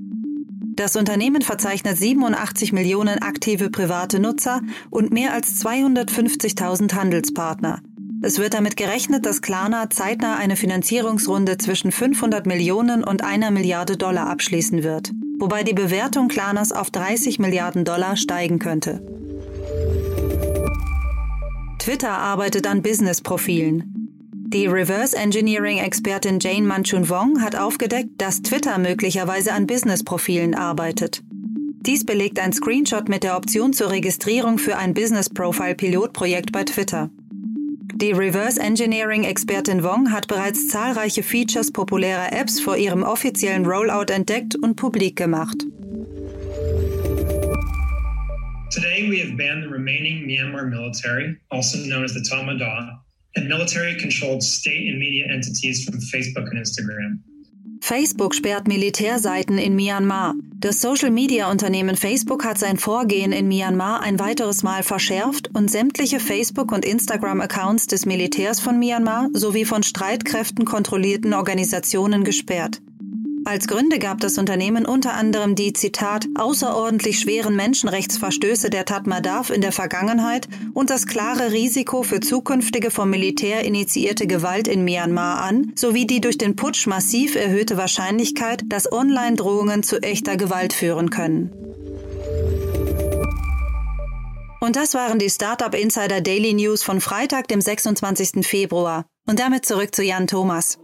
Das 0.74 0.96
Unternehmen 0.96 1.42
verzeichnet 1.42 1.96
87 1.96 2.72
Millionen 2.72 3.20
aktive 3.20 3.70
private 3.70 4.18
Nutzer 4.18 4.62
und 4.90 5.12
mehr 5.12 5.32
als 5.32 5.64
250.000 5.64 6.92
Handelspartner. 6.92 7.82
Es 8.20 8.38
wird 8.38 8.54
damit 8.54 8.76
gerechnet, 8.76 9.24
dass 9.26 9.42
Klarna 9.42 9.90
zeitnah 9.90 10.36
eine 10.36 10.56
Finanzierungsrunde 10.56 11.56
zwischen 11.56 11.92
500 11.92 12.46
Millionen 12.46 13.04
und 13.04 13.22
einer 13.22 13.52
Milliarde 13.52 13.96
Dollar 13.96 14.28
abschließen 14.28 14.82
wird, 14.82 15.12
wobei 15.38 15.62
die 15.62 15.72
Bewertung 15.72 16.26
Klarnas 16.26 16.72
auf 16.72 16.90
30 16.90 17.38
Milliarden 17.38 17.84
Dollar 17.84 18.16
steigen 18.16 18.58
könnte. 18.58 19.00
Twitter 21.78 22.10
arbeitet 22.10 22.66
an 22.66 22.82
Business-Profilen. 22.82 23.94
Die 24.48 24.66
Reverse 24.66 25.16
Engineering-Expertin 25.16 26.40
Jane 26.40 26.66
Manchun 26.66 27.08
Wong 27.08 27.40
hat 27.40 27.54
aufgedeckt, 27.54 28.10
dass 28.18 28.42
Twitter 28.42 28.78
möglicherweise 28.78 29.52
an 29.52 29.66
Business-Profilen 29.66 30.54
arbeitet. 30.54 31.22
Dies 31.80 32.04
belegt 32.04 32.40
ein 32.40 32.52
Screenshot 32.52 33.08
mit 33.08 33.22
der 33.22 33.36
Option 33.36 33.72
zur 33.72 33.90
Registrierung 33.90 34.58
für 34.58 34.76
ein 34.76 34.92
Business 34.92 35.30
Profile 35.30 35.76
Pilotprojekt 35.76 36.50
bei 36.50 36.64
Twitter. 36.64 37.10
Die 38.00 38.12
Reverse 38.12 38.60
Engineering-Expertin 38.60 39.82
Wong 39.82 40.12
hat 40.12 40.28
bereits 40.28 40.68
zahlreiche 40.68 41.24
Features 41.24 41.72
populärer 41.72 42.32
Apps 42.32 42.60
vor 42.60 42.76
ihrem 42.76 43.02
offiziellen 43.02 43.66
Rollout 43.66 44.12
entdeckt 44.12 44.54
und 44.54 44.76
publik 44.76 45.16
gemacht. 45.16 45.56
Today 48.70 49.10
we 49.10 49.18
have 49.18 49.36
banned 49.36 49.64
the 49.64 49.68
remaining 49.68 50.28
Myanmar 50.28 50.70
military, 50.70 51.36
also 51.50 51.76
known 51.88 52.04
as 52.04 52.14
the 52.14 52.20
Tamada, 52.20 53.00
and 53.34 53.48
military-controlled 53.48 54.44
state 54.44 54.88
and 54.88 55.00
media 55.00 55.26
entities 55.26 55.84
from 55.84 55.98
Facebook 55.98 56.48
and 56.52 56.58
Instagram. 56.60 57.18
Facebook 57.88 58.34
sperrt 58.34 58.68
Militärseiten 58.68 59.56
in 59.56 59.74
Myanmar. 59.74 60.34
Das 60.60 60.82
Social-Media-Unternehmen 60.82 61.96
Facebook 61.96 62.44
hat 62.44 62.58
sein 62.58 62.76
Vorgehen 62.76 63.32
in 63.32 63.48
Myanmar 63.48 64.02
ein 64.02 64.18
weiteres 64.18 64.62
Mal 64.62 64.82
verschärft 64.82 65.48
und 65.54 65.70
sämtliche 65.70 66.20
Facebook- 66.20 66.70
und 66.70 66.84
Instagram-Accounts 66.84 67.86
des 67.86 68.04
Militärs 68.04 68.60
von 68.60 68.78
Myanmar 68.78 69.30
sowie 69.32 69.64
von 69.64 69.82
Streitkräften 69.82 70.66
kontrollierten 70.66 71.32
Organisationen 71.32 72.24
gesperrt. 72.24 72.82
Als 73.48 73.66
Gründe 73.66 73.98
gab 73.98 74.20
das 74.20 74.36
Unternehmen 74.36 74.84
unter 74.84 75.14
anderem 75.14 75.54
die 75.54 75.72
Zitat 75.72 76.26
außerordentlich 76.34 77.18
schweren 77.18 77.56
Menschenrechtsverstöße 77.56 78.68
der 78.68 78.84
Tatmadaw 78.84 79.50
in 79.50 79.62
der 79.62 79.72
Vergangenheit 79.72 80.46
und 80.74 80.90
das 80.90 81.06
klare 81.06 81.50
Risiko 81.50 82.02
für 82.02 82.20
zukünftige 82.20 82.90
vom 82.90 83.08
Militär 83.08 83.64
initiierte 83.64 84.26
Gewalt 84.26 84.68
in 84.68 84.84
Myanmar 84.84 85.40
an, 85.40 85.72
sowie 85.76 86.06
die 86.06 86.20
durch 86.20 86.36
den 86.36 86.56
Putsch 86.56 86.86
massiv 86.86 87.36
erhöhte 87.36 87.78
Wahrscheinlichkeit, 87.78 88.64
dass 88.66 88.92
Online-Drohungen 88.92 89.82
zu 89.82 90.02
echter 90.02 90.36
Gewalt 90.36 90.74
führen 90.74 91.08
können. 91.08 91.50
Und 94.60 94.76
das 94.76 94.92
waren 94.92 95.18
die 95.18 95.30
Startup 95.30 95.74
Insider 95.74 96.20
Daily 96.20 96.52
News 96.52 96.82
von 96.82 97.00
Freitag, 97.00 97.48
dem 97.48 97.62
26. 97.62 98.46
Februar. 98.46 99.06
Und 99.26 99.40
damit 99.40 99.64
zurück 99.64 99.94
zu 99.94 100.02
Jan 100.02 100.26
Thomas. 100.26 100.78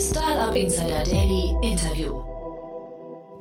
Startup 0.00 0.56
Insider 0.56 1.02
Daily 1.04 1.54
Interview. 1.60 2.22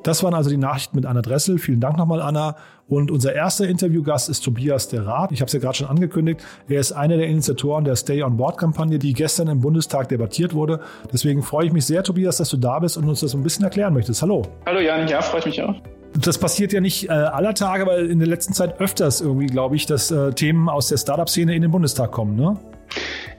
Das 0.04 0.24
waren 0.24 0.34
also 0.34 0.50
die 0.50 0.58
Nachrichten 0.58 0.98
mit 0.98 1.06
Anna 1.06 1.22
Dressel. 1.22 1.58
Vielen 1.58 1.80
Dank 1.80 1.98
nochmal, 1.98 2.22
Anna. 2.22 2.58
Und 2.90 3.12
unser 3.12 3.34
erster 3.34 3.66
Interviewgast 3.66 4.28
ist 4.28 4.42
Tobias 4.42 4.90
der 4.90 5.06
Rath. 5.06 5.32
Ich 5.32 5.40
habe 5.40 5.48
es 5.48 5.54
ja 5.54 5.60
gerade 5.60 5.76
schon 5.76 5.88
angekündigt. 5.88 6.42
Er 6.68 6.82
ist 6.82 6.92
einer 6.92 7.16
der 7.16 7.28
Initiatoren 7.28 7.86
der 7.86 7.96
Stay 7.96 8.22
on 8.24 8.36
Board-Kampagne, 8.36 9.00
die 9.00 9.14
gestern 9.14 9.48
im 9.48 9.62
Bundestag 9.62 10.10
debattiert 10.10 10.54
wurde. 10.54 10.82
Deswegen 11.14 11.44
freue 11.44 11.68
ich 11.68 11.72
mich 11.72 11.86
sehr, 11.86 12.04
Tobias, 12.04 12.38
dass 12.38 12.50
du 12.50 12.58
da 12.58 12.80
bist 12.80 12.98
und 12.98 13.08
uns 13.08 13.22
das 13.22 13.34
ein 13.34 13.44
bisschen 13.44 13.64
erklären 13.64 13.94
möchtest. 13.94 14.22
Hallo. 14.22 14.42
Hallo 14.66 14.82
Jan, 14.82 15.08
ja, 15.08 15.22
freue 15.22 15.40
ich 15.40 15.46
mich 15.46 15.64
auch. 15.64 15.76
Das 16.14 16.38
passiert 16.38 16.74
ja 16.74 16.82
nicht 16.82 17.08
äh, 17.08 17.12
aller 17.12 17.54
Tage, 17.54 17.84
aber 17.84 18.00
in 18.00 18.20
der 18.20 18.28
letzten 18.28 18.52
Zeit 18.52 18.82
öfters 18.82 19.22
irgendwie, 19.22 19.46
glaube 19.46 19.78
ich, 19.78 19.86
dass 19.86 20.12
äh, 20.12 20.34
Themen 20.34 20.68
aus 20.68 20.90
der 20.90 20.98
Startup-Szene 20.98 21.56
in 21.56 21.62
den 21.62 21.72
Bundestag 21.72 22.12
kommen, 22.12 22.36
ne? 22.36 22.58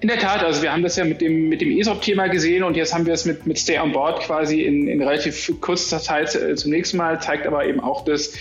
In 0.00 0.08
der 0.08 0.18
Tat, 0.18 0.42
also 0.42 0.62
wir 0.62 0.72
haben 0.72 0.82
das 0.82 0.96
ja 0.96 1.04
mit 1.04 1.20
dem, 1.20 1.48
mit 1.50 1.60
dem 1.60 1.70
ESOP-Thema 1.70 2.28
gesehen 2.28 2.62
und 2.62 2.76
jetzt 2.76 2.94
haben 2.94 3.04
wir 3.04 3.12
es 3.12 3.26
mit, 3.26 3.46
mit 3.46 3.58
Stay 3.58 3.78
on 3.78 3.92
Board 3.92 4.20
quasi 4.20 4.62
in, 4.62 4.88
in 4.88 5.02
relativ 5.02 5.52
kurzer 5.60 6.00
Zeit 6.00 6.34
äh, 6.34 6.54
zum 6.54 6.70
nächsten 6.70 6.96
Mal, 6.96 7.20
zeigt 7.20 7.46
aber 7.46 7.66
eben 7.66 7.80
auch, 7.80 8.04
dass 8.04 8.32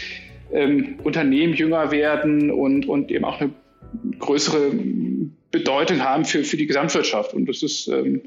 ähm, 0.54 1.00
Unternehmen 1.04 1.54
jünger 1.54 1.92
werden 1.92 2.50
und, 2.50 2.88
und 2.88 3.12
eben 3.12 3.26
auch 3.26 3.42
eine 3.42 3.52
größere 4.20 4.72
Bedeutung 5.52 6.02
haben 6.02 6.26
für, 6.26 6.44
für 6.44 6.58
die 6.58 6.68
Gesamtwirtschaft. 6.68 7.34
Und 7.34 7.48
das 7.48 7.64
ist, 7.64 7.88
ähm, 7.88 8.22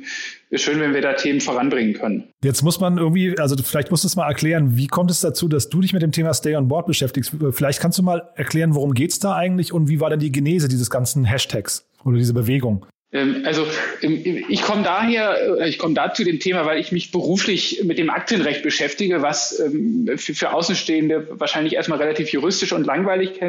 schön, 0.53 0.81
wenn 0.81 0.93
wir 0.93 1.01
da 1.01 1.15
Themen 1.15 1.41
voranbringen 1.41 1.95
können. 1.95 2.25
Jetzt 2.45 2.63
muss 2.63 2.81
man 2.81 2.99
irgendwie, 2.99 3.39
also 3.39 3.57
vielleicht 3.63 3.91
musst 3.91 4.05
du 4.05 4.09
es 4.09 4.17
mal 4.17 4.29
erklären, 4.29 4.77
wie 4.77 4.89
kommt 4.89 5.11
es 5.11 5.21
dazu, 5.21 5.49
dass 5.49 5.69
du 5.69 5.81
dich 5.81 5.93
mit 5.93 6.03
dem 6.03 6.13
Thema 6.13 6.35
Stay 6.35 6.57
on 6.57 6.69
Board 6.69 6.87
beschäftigst? 6.87 7.33
Vielleicht 7.53 7.81
kannst 7.81 7.99
du 7.99 8.03
mal 8.03 8.31
erklären, 8.35 8.75
worum 8.75 8.93
geht 8.93 9.13
es 9.13 9.21
da 9.21 9.37
eigentlich 9.37 9.73
und 9.73 9.89
wie 9.89 10.01
war 10.01 10.11
denn 10.11 10.21
die 10.21 10.33
Genese 10.33 10.69
dieses 10.69 10.91
ganzen 10.91 11.25
Hashtags 11.25 11.87
oder 12.05 12.19
diese 12.19 12.35
Bewegung? 12.35 12.85
Ähm, 13.13 13.43
also 13.45 13.67
ähm, 14.01 14.45
ich 14.49 14.63
komme 14.63 14.83
daher, 14.83 15.59
äh, 15.61 15.69
ich 15.69 15.79
komme 15.79 15.95
da 15.95 16.13
zu 16.15 16.25
dem 16.25 16.41
Thema, 16.41 16.65
weil 16.65 16.81
ich 16.81 16.93
mich 16.93 17.13
beruflich 17.13 17.83
mit 17.85 17.99
dem 17.99 18.11
Aktienrecht 18.11 18.63
beschäftige, 18.63 19.23
was 19.23 19.61
ähm, 19.61 20.11
für, 20.17 20.53
Außenstehende 20.53 21.29
wahrscheinlich 21.33 21.75
erstmal 21.75 21.99
relativ 21.99 22.31
juristisch 22.31 22.73
und 22.73 22.87
langweilig 22.87 23.41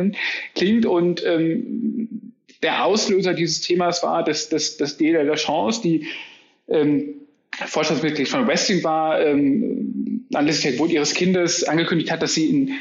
klingt. 0.56 0.86
Und 0.86 1.24
der 2.62 2.86
Auslöser 2.86 3.34
dieses 3.34 3.62
Themas 3.62 4.04
war, 4.04 4.24
dass, 4.24 4.50
dass, 4.50 4.78
dass 4.78 4.98
Dela 4.98 5.22
Lachance, 5.22 5.82
die 5.82 6.08
Vorstandsmitglied 7.66 8.30
von 8.30 8.48
Westing 8.48 8.84
war, 8.84 9.20
anlässlich 9.20 10.64
der 10.64 10.72
Geburt 10.74 10.92
ihres 10.92 11.14
Kindes 11.14 11.66
angekündigt 11.66 12.12
hat, 12.12 12.22
dass 12.22 12.34
sie 12.34 12.50
in 12.50 12.76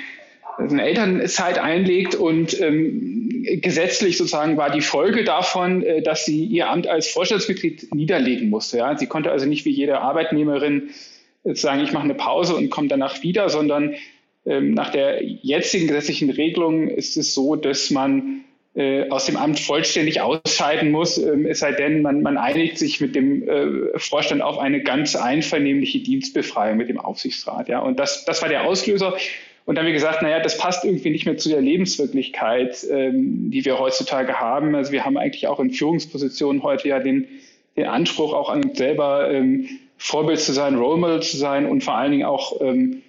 eine 0.58 0.82
Elternzeit 0.82 1.58
einlegt 1.58 2.14
und 2.14 2.60
ähm, 2.60 3.44
gesetzlich 3.60 4.18
sozusagen 4.18 4.56
war 4.56 4.70
die 4.70 4.80
Folge 4.80 5.24
davon, 5.24 5.82
äh, 5.82 6.02
dass 6.02 6.24
sie 6.24 6.44
ihr 6.44 6.70
Amt 6.70 6.86
als 6.86 7.08
Vorstandsmitglied 7.08 7.94
niederlegen 7.94 8.50
musste. 8.50 8.78
Ja? 8.78 8.96
Sie 8.96 9.06
konnte 9.06 9.30
also 9.30 9.46
nicht 9.46 9.64
wie 9.64 9.70
jede 9.70 10.00
Arbeitnehmerin 10.00 10.90
sagen, 11.44 11.82
ich 11.82 11.92
mache 11.92 12.04
eine 12.04 12.14
Pause 12.14 12.54
und 12.54 12.70
komme 12.70 12.88
danach 12.88 13.22
wieder, 13.22 13.48
sondern 13.48 13.94
ähm, 14.44 14.72
nach 14.72 14.90
der 14.90 15.22
jetzigen 15.24 15.86
gesetzlichen 15.86 16.30
Regelung 16.30 16.88
ist 16.88 17.16
es 17.16 17.34
so, 17.34 17.56
dass 17.56 17.90
man 17.90 18.44
äh, 18.74 19.08
aus 19.10 19.26
dem 19.26 19.36
Amt 19.36 19.60
vollständig 19.60 20.20
ausscheiden 20.20 20.90
muss, 20.90 21.18
ähm, 21.18 21.46
es 21.46 21.58
sei 21.58 21.72
denn, 21.72 22.02
man, 22.02 22.22
man 22.22 22.38
einigt 22.38 22.78
sich 22.78 23.00
mit 23.00 23.14
dem 23.14 23.46
äh, 23.46 23.98
Vorstand 23.98 24.40
auf 24.40 24.58
eine 24.58 24.82
ganz 24.82 25.14
einvernehmliche 25.14 26.00
Dienstbefreiung 26.00 26.78
mit 26.78 26.88
dem 26.88 26.98
Aufsichtsrat. 26.98 27.68
Ja? 27.68 27.80
Und 27.80 27.98
das, 28.00 28.24
das 28.24 28.40
war 28.40 28.48
der 28.48 28.64
Auslöser. 28.64 29.16
Und 29.64 29.76
dann 29.76 29.84
haben 29.84 29.86
wir 29.86 29.94
gesagt, 29.94 30.22
naja, 30.22 30.40
das 30.40 30.58
passt 30.58 30.84
irgendwie 30.84 31.10
nicht 31.10 31.24
mehr 31.24 31.36
zu 31.36 31.48
der 31.48 31.60
Lebenswirklichkeit, 31.60 32.84
ähm, 32.90 33.50
die 33.50 33.64
wir 33.64 33.78
heutzutage 33.78 34.40
haben. 34.40 34.74
Also 34.74 34.92
wir 34.92 35.04
haben 35.04 35.16
eigentlich 35.16 35.46
auch 35.46 35.60
in 35.60 35.70
Führungspositionen 35.70 36.62
heute 36.62 36.88
ja 36.88 36.98
den, 36.98 37.28
den 37.76 37.86
Anspruch, 37.86 38.34
auch 38.34 38.50
an 38.50 38.64
uns 38.64 38.78
selber 38.78 39.30
ähm, 39.30 39.68
Vorbild 39.98 40.40
zu 40.40 40.52
sein, 40.52 40.74
Role 40.74 40.98
Model 40.98 41.22
zu 41.22 41.36
sein 41.36 41.66
und 41.66 41.84
vor 41.84 41.94
allen 41.94 42.10
Dingen 42.10 42.24
auch 42.24 42.60
ähm, 42.60 43.02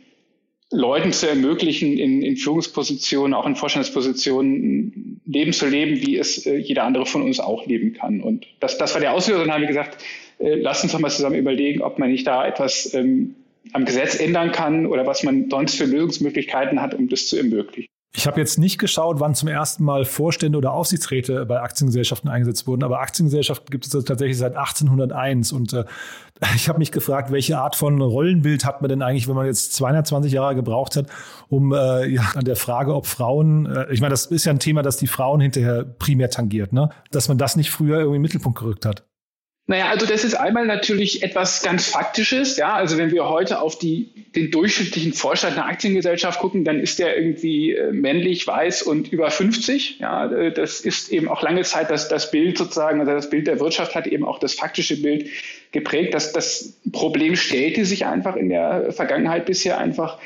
Leuten 0.72 1.12
zu 1.12 1.28
ermöglichen, 1.28 1.98
in, 1.98 2.22
in 2.22 2.36
Führungspositionen, 2.36 3.34
auch 3.34 3.46
in 3.46 3.56
Vorstandspositionen 3.56 5.22
Leben 5.26 5.54
zu 5.54 5.68
leben, 5.68 6.06
wie 6.06 6.18
es 6.18 6.46
äh, 6.46 6.58
jeder 6.58 6.84
andere 6.84 7.06
von 7.06 7.22
uns 7.22 7.40
auch 7.40 7.66
leben 7.66 7.94
kann. 7.94 8.22
Und 8.22 8.48
das, 8.60 8.78
das 8.78 8.94
war 8.94 9.02
der 9.02 9.14
Auslöser. 9.14 9.42
Und 9.42 9.48
dann 9.48 9.56
haben 9.56 9.62
wir 9.62 9.68
gesagt, 9.68 10.04
äh, 10.40 10.56
lass 10.56 10.84
uns 10.84 10.92
doch 10.92 11.00
mal 11.00 11.10
zusammen 11.10 11.36
überlegen, 11.36 11.82
ob 11.82 12.00
man 12.00 12.12
nicht 12.12 12.28
da 12.28 12.46
etwas 12.46 12.94
ähm, 12.94 13.36
am 13.72 13.86
Gesetz 13.86 14.20
ändern 14.20 14.52
kann 14.52 14.86
oder 14.86 15.06
was 15.06 15.24
man 15.24 15.50
sonst 15.50 15.76
für 15.76 15.86
Lösungsmöglichkeiten 15.86 16.82
hat, 16.82 16.94
um 16.94 17.08
das 17.08 17.28
zu 17.28 17.38
ermöglichen. 17.38 17.88
Ich 18.16 18.28
habe 18.28 18.40
jetzt 18.40 18.60
nicht 18.60 18.78
geschaut, 18.78 19.20
wann 19.20 19.34
zum 19.34 19.50
ersten 19.50 19.84
Mal 19.84 20.06
Vorstände 20.06 20.60
oder 20.60 20.72
Aufsichtsräte 20.74 21.48
bei 21.48 21.60
Aktiengesellschaften 21.62 22.30
eingesetzt 22.30 22.68
wurden, 22.68 22.84
aber 22.84 23.00
Aktiengesellschaften 23.00 23.72
gibt 23.72 23.88
es 23.88 23.92
tatsächlich 23.92 24.38
seit 24.38 24.56
1801 24.56 25.52
und 25.52 25.74
äh, 25.74 25.86
ich 26.56 26.70
habe 26.70 26.78
mich 26.78 26.92
gefragt, 26.92 27.32
welche 27.32 27.58
Art 27.58 27.76
von 27.76 28.00
Rollenbild 28.00 28.66
hat 28.66 28.82
man 28.84 28.90
denn 28.90 29.02
eigentlich, 29.02 29.28
wenn 29.28 29.36
man 29.36 29.48
jetzt 29.48 29.74
220 29.74 30.32
Jahre 30.32 30.54
gebraucht 30.54 30.96
hat, 30.96 31.08
um 31.50 31.74
äh, 31.74 32.06
ja, 32.08 32.22
an 32.36 32.46
der 32.46 32.56
Frage, 32.56 32.94
ob 32.94 33.08
Frauen, 33.08 33.66
äh, 33.66 33.92
ich 33.92 34.00
meine, 34.00 34.12
das 34.12 34.28
ist 34.28 34.46
ja 34.46 34.52
ein 34.52 34.60
Thema, 34.60 34.84
das 34.84 34.98
die 34.98 35.08
Frauen 35.08 35.42
hinterher 35.42 35.84
primär 35.84 36.30
tangiert, 36.30 36.72
ne? 36.72 36.90
dass 37.10 37.30
man 37.30 37.40
das 37.40 37.56
nicht 37.56 37.72
früher 37.72 37.98
irgendwie 37.98 38.18
in 38.18 38.20
den 38.20 38.22
Mittelpunkt 38.22 38.60
gerückt 38.60 38.86
hat. 38.86 39.08
Naja, 39.66 39.88
also 39.88 40.06
das 40.06 40.26
ist 40.26 40.34
einmal 40.34 40.66
natürlich 40.66 41.24
etwas 41.24 41.64
ganz 41.64 41.88
Faktisches. 41.88 42.58
Ja, 42.58 42.74
also 42.74 42.98
wenn 42.98 43.12
wir 43.12 43.30
heute 43.30 43.62
auf 43.62 43.80
die, 43.80 44.10
den 44.36 44.52
durchschnittlichen 44.52 45.14
Vorstand 45.14 45.58
einer 45.58 45.68
Aktiengesellschaft 45.68 46.42
gucken, 46.42 46.66
dann 46.66 46.82
ist 46.82 47.00
der 47.00 47.16
irgendwie 47.18 47.72
äh, 47.72 47.94
männlich, 47.94 48.46
weiß 48.46 48.84
und 48.84 49.14
über 49.14 49.32
50. 49.32 50.00
Ja, 50.00 50.30
äh, 50.30 50.52
das 50.52 50.82
ist 50.82 51.14
eben 51.14 51.30
auch 51.30 51.42
lange 51.42 51.62
Zeit 51.62 51.90
das, 51.90 52.10
das 52.10 52.30
Bild 52.30 52.58
sozusagen, 52.58 53.00
also 53.00 53.14
das 53.14 53.30
Bild 53.30 53.48
der 53.48 53.62
Wirtschaft 53.62 53.96
hat 53.96 54.06
eben 54.06 54.26
auch 54.26 54.38
das 54.38 54.54
faktische 54.54 55.02
Bild 55.02 55.30
geprägt. 55.72 56.14
Das, 56.14 56.34
das 56.34 56.78
Problem 56.92 57.38
stellte 57.38 57.86
sich 57.86 58.06
einfach 58.06 58.36
in 58.36 58.50
der 58.50 58.92
Vergangenheit 58.92 59.46
bisher 59.46 59.78
einfach 59.78 60.20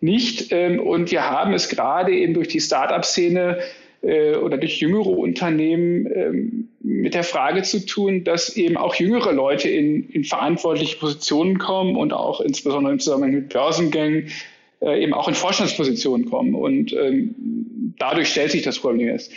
nicht. 0.00 0.50
Ähm, 0.50 0.80
und 0.80 1.10
wir 1.10 1.28
haben 1.28 1.52
es 1.52 1.68
gerade 1.68 2.12
eben 2.12 2.32
durch 2.32 2.48
die 2.48 2.60
Start-up-Szene 2.60 3.58
äh, 4.00 4.36
oder 4.36 4.56
durch 4.56 4.80
jüngere 4.80 5.08
Unternehmen 5.08 6.06
ähm, 6.06 6.67
mit 6.88 7.12
der 7.12 7.22
Frage 7.22 7.62
zu 7.62 7.84
tun, 7.84 8.24
dass 8.24 8.56
eben 8.56 8.78
auch 8.78 8.94
jüngere 8.94 9.32
Leute 9.32 9.68
in, 9.68 10.08
in 10.08 10.24
verantwortliche 10.24 10.96
Positionen 10.96 11.58
kommen 11.58 11.96
und 11.96 12.14
auch 12.14 12.40
insbesondere 12.40 12.94
im 12.94 12.98
Zusammenhang 12.98 13.32
mit 13.32 13.50
Börsengängen 13.50 14.30
äh, 14.80 15.02
eben 15.02 15.12
auch 15.12 15.28
in 15.28 15.34
Vorstandspositionen 15.34 16.30
kommen. 16.30 16.54
Und 16.54 16.94
ähm, 16.94 17.94
dadurch 17.98 18.30
stellt 18.30 18.52
sich 18.52 18.62
das 18.62 18.78
Problem 18.78 19.06
jetzt. 19.06 19.32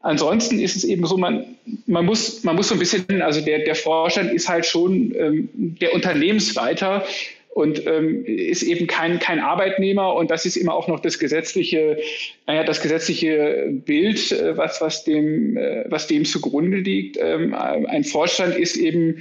Ansonsten 0.00 0.58
ist 0.58 0.74
es 0.74 0.82
eben 0.82 1.06
so, 1.06 1.16
man, 1.16 1.44
man, 1.86 2.04
muss, 2.06 2.42
man 2.42 2.56
muss 2.56 2.68
so 2.68 2.74
ein 2.74 2.80
bisschen, 2.80 3.22
also 3.22 3.40
der, 3.40 3.60
der 3.60 3.76
Vorstand 3.76 4.32
ist 4.32 4.48
halt 4.48 4.66
schon 4.66 5.14
ähm, 5.14 5.48
der 5.54 5.94
Unternehmensleiter 5.94 7.04
und 7.52 7.84
ähm, 7.86 8.24
ist 8.24 8.62
eben 8.62 8.86
kein, 8.86 9.18
kein 9.18 9.40
Arbeitnehmer 9.40 10.14
und 10.14 10.30
das 10.30 10.46
ist 10.46 10.56
immer 10.56 10.74
auch 10.74 10.88
noch 10.88 11.00
das 11.00 11.18
gesetzliche, 11.18 11.98
naja, 12.46 12.64
das 12.64 12.80
gesetzliche 12.80 13.68
Bild, 13.70 14.32
äh, 14.32 14.56
was, 14.56 14.80
was, 14.80 15.04
dem, 15.04 15.56
äh, 15.56 15.84
was 15.88 16.06
dem 16.06 16.24
zugrunde 16.24 16.78
liegt. 16.78 17.18
Ähm, 17.20 17.54
ein 17.54 18.04
Vorstand 18.04 18.56
ist 18.56 18.76
eben 18.76 19.18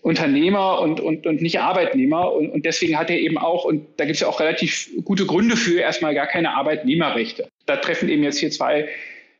Unternehmer 0.00 0.80
und, 0.80 1.00
und, 1.00 1.26
und 1.26 1.42
nicht 1.42 1.60
Arbeitnehmer 1.60 2.32
und, 2.32 2.50
und 2.50 2.64
deswegen 2.64 2.98
hat 2.98 3.10
er 3.10 3.18
eben 3.18 3.38
auch, 3.38 3.64
und 3.64 3.86
da 3.96 4.04
gibt 4.04 4.14
es 4.14 4.20
ja 4.20 4.28
auch 4.28 4.40
relativ 4.40 4.90
gute 5.04 5.26
Gründe 5.26 5.56
für, 5.56 5.80
erstmal 5.80 6.14
gar 6.14 6.26
keine 6.26 6.54
Arbeitnehmerrechte. 6.54 7.48
Da 7.66 7.76
treffen 7.76 8.08
eben 8.08 8.22
jetzt 8.22 8.38
hier 8.38 8.50
zwei 8.50 8.88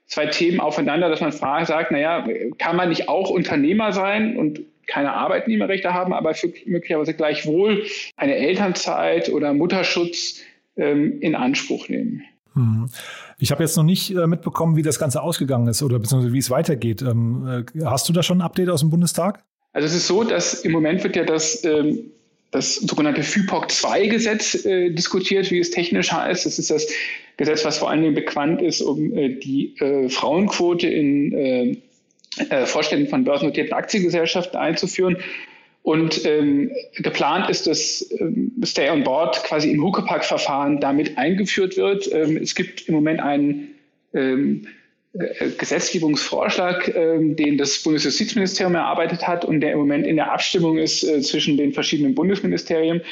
zwei 0.06 0.26
Themen 0.26 0.60
aufeinander, 0.60 1.08
dass 1.08 1.22
man 1.22 1.32
fragt, 1.32 1.68
sagt, 1.68 1.90
naja, 1.90 2.26
kann 2.58 2.76
man 2.76 2.90
nicht 2.90 3.08
auch 3.08 3.30
Unternehmer 3.30 3.92
sein 3.92 4.36
und 4.36 4.60
keine 4.92 5.14
Arbeitnehmerrechte 5.14 5.94
haben, 5.94 6.12
aber 6.12 6.34
für 6.34 6.52
möglicherweise 6.66 7.14
gleichwohl 7.14 7.84
eine 8.16 8.36
Elternzeit 8.36 9.30
oder 9.30 9.54
Mutterschutz 9.54 10.40
ähm, 10.76 11.18
in 11.20 11.34
Anspruch 11.34 11.88
nehmen. 11.88 12.22
Hm. 12.54 12.90
Ich 13.38 13.50
habe 13.50 13.62
jetzt 13.62 13.76
noch 13.76 13.84
nicht 13.84 14.14
äh, 14.14 14.26
mitbekommen, 14.26 14.76
wie 14.76 14.82
das 14.82 14.98
Ganze 14.98 15.22
ausgegangen 15.22 15.66
ist 15.68 15.82
oder 15.82 15.98
beziehungsweise 15.98 16.34
wie 16.34 16.38
es 16.38 16.50
weitergeht. 16.50 17.00
Ähm, 17.00 17.64
äh, 17.74 17.84
hast 17.84 18.06
du 18.08 18.12
da 18.12 18.22
schon 18.22 18.38
ein 18.38 18.42
Update 18.42 18.68
aus 18.68 18.80
dem 18.80 18.90
Bundestag? 18.90 19.42
Also 19.72 19.86
es 19.86 19.94
ist 19.94 20.06
so, 20.06 20.24
dass 20.24 20.54
im 20.54 20.72
Moment 20.72 21.02
wird 21.02 21.16
ja 21.16 21.24
das, 21.24 21.64
ähm, 21.64 22.10
das 22.50 22.76
sogenannte 22.76 23.22
FIPOC-2-Gesetz 23.22 24.66
äh, 24.66 24.90
diskutiert, 24.90 25.50
wie 25.50 25.58
es 25.58 25.70
technisch 25.70 26.12
heißt. 26.12 26.44
Das 26.44 26.58
ist 26.58 26.70
das 26.70 26.86
Gesetz, 27.38 27.64
was 27.64 27.78
vor 27.78 27.88
allen 27.88 28.02
Dingen 28.02 28.14
bekannt 28.14 28.60
ist, 28.60 28.82
um 28.82 28.98
die 29.10 29.74
Frauenquote 30.10 30.86
in 30.86 31.80
äh, 32.50 32.66
Vorständen 32.66 33.08
von 33.08 33.24
börsennotierten 33.24 33.72
Aktiengesellschaften 33.72 34.58
einzuführen. 34.58 35.16
Und 35.82 36.24
ähm, 36.24 36.70
geplant 36.94 37.50
ist, 37.50 37.66
dass 37.66 38.08
ähm, 38.20 38.52
Stay 38.64 38.88
on 38.88 39.02
Board 39.02 39.42
quasi 39.42 39.70
im 39.72 39.82
Huckepack-Verfahren 39.82 40.80
damit 40.80 41.18
eingeführt 41.18 41.76
wird. 41.76 42.10
Ähm, 42.12 42.36
es 42.36 42.54
gibt 42.54 42.88
im 42.88 42.94
Moment 42.94 43.20
einen 43.20 43.74
ähm, 44.14 44.68
äh, 45.14 45.50
Gesetzgebungsvorschlag, 45.58 46.94
ähm, 46.94 47.34
den 47.34 47.58
das 47.58 47.82
Bundesjustizministerium 47.82 48.76
erarbeitet 48.76 49.26
hat 49.26 49.44
und 49.44 49.60
der 49.60 49.72
im 49.72 49.78
Moment 49.78 50.06
in 50.06 50.16
der 50.16 50.32
Abstimmung 50.32 50.78
ist 50.78 51.02
äh, 51.02 51.20
zwischen 51.20 51.56
den 51.56 51.72
verschiedenen 51.72 52.14
Bundesministerien. 52.14 53.02